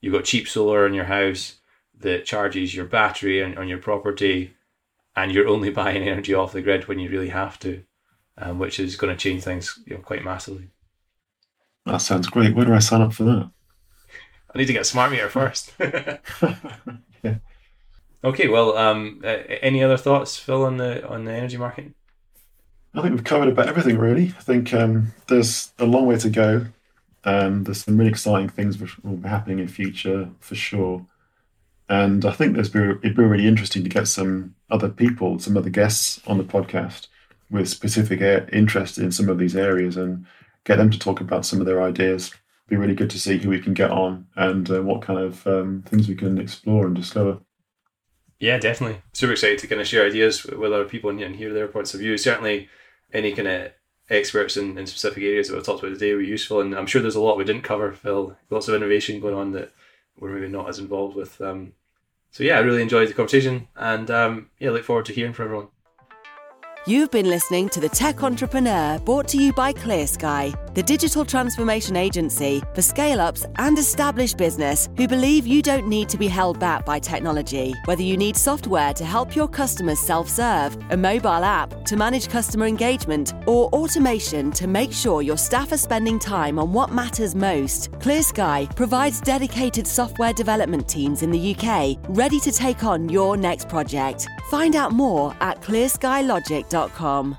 you've 0.00 0.14
got 0.14 0.24
cheap 0.24 0.48
solar 0.48 0.86
in 0.86 0.94
your 0.94 1.04
house 1.04 1.56
that 2.00 2.24
charges 2.24 2.74
your 2.74 2.84
battery 2.84 3.42
on, 3.42 3.58
on 3.58 3.68
your 3.68 3.78
property, 3.78 4.54
and 5.16 5.32
you're 5.32 5.48
only 5.48 5.70
buying 5.82 6.02
energy 6.08 6.34
off 6.34 6.52
the 6.52 6.62
grid 6.62 6.88
when 6.88 6.98
you 6.98 7.10
really 7.10 7.30
have 7.30 7.58
to, 7.60 7.82
um, 8.36 8.58
which 8.58 8.78
is 8.78 8.96
going 8.96 9.14
to 9.14 9.20
change 9.20 9.42
things 9.42 9.80
you 9.86 9.94
know 9.94 10.02
quite 10.02 10.24
massively. 10.24 10.70
That 11.86 12.02
sounds 12.02 12.28
great. 12.28 12.54
Where 12.54 12.66
do 12.66 12.74
I 12.74 12.80
sign 12.80 13.00
up 13.00 13.14
for 13.14 13.24
that? 13.24 13.50
I 14.54 14.58
need 14.58 14.66
to 14.66 14.72
get 14.72 14.86
smart 14.86 15.10
meter 15.10 15.28
first. 15.28 15.72
yeah. 15.78 16.18
Okay. 18.24 18.48
Well, 18.48 18.76
um, 18.76 19.20
uh, 19.22 19.28
any 19.28 19.82
other 19.82 19.96
thoughts, 19.96 20.36
Phil, 20.36 20.64
on 20.64 20.76
the 20.76 21.08
on 21.08 21.24
the 21.24 21.32
energy 21.32 21.56
market? 21.56 21.92
I 22.92 23.02
think 23.02 23.14
we've 23.14 23.24
covered 23.24 23.48
about 23.48 23.68
everything 23.68 23.96
really. 23.96 24.34
I 24.36 24.42
think 24.42 24.74
um, 24.74 25.12
there's 25.28 25.72
a 25.78 25.86
long 25.86 26.06
way 26.06 26.16
to 26.18 26.28
go. 26.28 26.66
Um, 27.24 27.64
there's 27.64 27.84
some 27.84 27.96
really 27.96 28.10
exciting 28.10 28.48
things 28.48 28.78
which 28.78 28.98
will 29.00 29.16
be 29.16 29.28
happening 29.28 29.58
in 29.58 29.68
future 29.68 30.30
for 30.40 30.54
sure. 30.54 31.04
And 31.88 32.24
I 32.24 32.32
think 32.32 32.54
there's 32.54 32.74
it'd 32.74 33.02
be 33.02 33.22
really 33.22 33.48
interesting 33.48 33.82
to 33.82 33.88
get 33.88 34.08
some 34.08 34.54
other 34.70 34.88
people, 34.88 35.38
some 35.38 35.56
other 35.56 35.70
guests 35.70 36.20
on 36.26 36.38
the 36.38 36.44
podcast 36.44 37.08
with 37.50 37.68
specific 37.68 38.20
interest 38.52 38.98
in 38.98 39.10
some 39.10 39.28
of 39.28 39.38
these 39.38 39.56
areas 39.56 39.96
and 39.96 40.26
get 40.64 40.76
them 40.76 40.90
to 40.90 40.98
talk 40.98 41.20
about 41.20 41.46
some 41.46 41.60
of 41.60 41.66
their 41.66 41.82
ideas. 41.82 42.32
Be 42.68 42.76
really 42.76 42.94
good 42.94 43.08
to 43.10 43.18
see 43.18 43.38
who 43.38 43.48
we 43.48 43.60
can 43.60 43.72
get 43.72 43.90
on 43.90 44.26
and 44.36 44.70
uh, 44.70 44.82
what 44.82 45.00
kind 45.00 45.18
of 45.18 45.46
um, 45.46 45.82
things 45.86 46.06
we 46.06 46.14
can 46.14 46.36
explore 46.38 46.86
and 46.86 46.94
discover. 46.94 47.38
Yeah, 48.38 48.58
definitely. 48.58 49.00
Super 49.14 49.32
excited 49.32 49.58
to 49.60 49.66
kind 49.66 49.80
of 49.80 49.86
share 49.86 50.06
ideas 50.06 50.44
with 50.44 50.72
other 50.72 50.84
people 50.84 51.10
and 51.10 51.36
hear 51.36 51.52
their 51.52 51.66
points 51.66 51.94
of 51.94 52.00
view. 52.00 52.16
Certainly, 52.18 52.68
any 53.12 53.32
kind 53.32 53.48
of 53.48 53.72
experts 54.10 54.56
in, 54.56 54.78
in 54.78 54.86
specific 54.86 55.22
areas 55.22 55.48
that 55.48 55.54
we've 55.54 55.64
talked 55.64 55.82
about 55.82 55.94
today 55.94 56.14
were 56.14 56.20
useful. 56.20 56.60
And 56.60 56.74
I'm 56.74 56.86
sure 56.86 57.02
there's 57.02 57.14
a 57.14 57.20
lot 57.20 57.36
we 57.36 57.44
didn't 57.44 57.62
cover, 57.62 57.92
Phil. 57.92 58.36
Lots 58.50 58.68
of 58.68 58.74
innovation 58.74 59.20
going 59.20 59.34
on 59.34 59.52
that 59.52 59.72
we're 60.18 60.30
maybe 60.30 60.48
not 60.48 60.68
as 60.68 60.78
involved 60.78 61.16
with. 61.16 61.40
Um, 61.40 61.72
so 62.30 62.44
yeah, 62.44 62.56
I 62.56 62.60
really 62.60 62.82
enjoyed 62.82 63.08
the 63.08 63.14
conversation, 63.14 63.68
and 63.74 64.10
um, 64.10 64.50
yeah, 64.58 64.70
look 64.70 64.84
forward 64.84 65.06
to 65.06 65.12
hearing 65.12 65.32
from 65.32 65.46
everyone. 65.46 65.68
You've 66.86 67.10
been 67.10 67.26
listening 67.26 67.68
to 67.70 67.80
The 67.80 67.88
Tech 67.88 68.22
Entrepreneur, 68.22 68.98
brought 69.00 69.28
to 69.28 69.42
you 69.42 69.52
by 69.52 69.72
ClearSky, 69.72 70.67
the 70.78 70.82
digital 70.84 71.24
transformation 71.24 71.96
agency 71.96 72.62
for 72.72 72.82
scale 72.82 73.20
ups 73.20 73.44
and 73.56 73.76
established 73.76 74.36
business 74.36 74.88
who 74.96 75.08
believe 75.08 75.44
you 75.44 75.60
don't 75.60 75.88
need 75.88 76.08
to 76.08 76.16
be 76.16 76.28
held 76.28 76.60
back 76.60 76.86
by 76.86 77.00
technology. 77.00 77.74
Whether 77.86 78.02
you 78.02 78.16
need 78.16 78.36
software 78.36 78.94
to 78.94 79.04
help 79.04 79.34
your 79.34 79.48
customers 79.48 79.98
self 79.98 80.28
serve, 80.28 80.78
a 80.90 80.96
mobile 80.96 81.42
app 81.42 81.84
to 81.86 81.96
manage 81.96 82.28
customer 82.28 82.66
engagement, 82.66 83.32
or 83.48 83.68
automation 83.70 84.52
to 84.52 84.68
make 84.68 84.92
sure 84.92 85.20
your 85.20 85.36
staff 85.36 85.72
are 85.72 85.76
spending 85.76 86.16
time 86.16 86.60
on 86.60 86.72
what 86.72 86.92
matters 86.92 87.34
most, 87.34 87.90
ClearSky 87.98 88.72
provides 88.76 89.20
dedicated 89.20 89.84
software 89.84 90.32
development 90.32 90.86
teams 90.86 91.24
in 91.24 91.32
the 91.32 91.56
UK 91.56 91.96
ready 92.10 92.38
to 92.38 92.52
take 92.52 92.84
on 92.84 93.08
your 93.08 93.36
next 93.36 93.68
project. 93.68 94.28
Find 94.48 94.76
out 94.76 94.92
more 94.92 95.36
at 95.40 95.60
clearskylogic.com. 95.60 97.36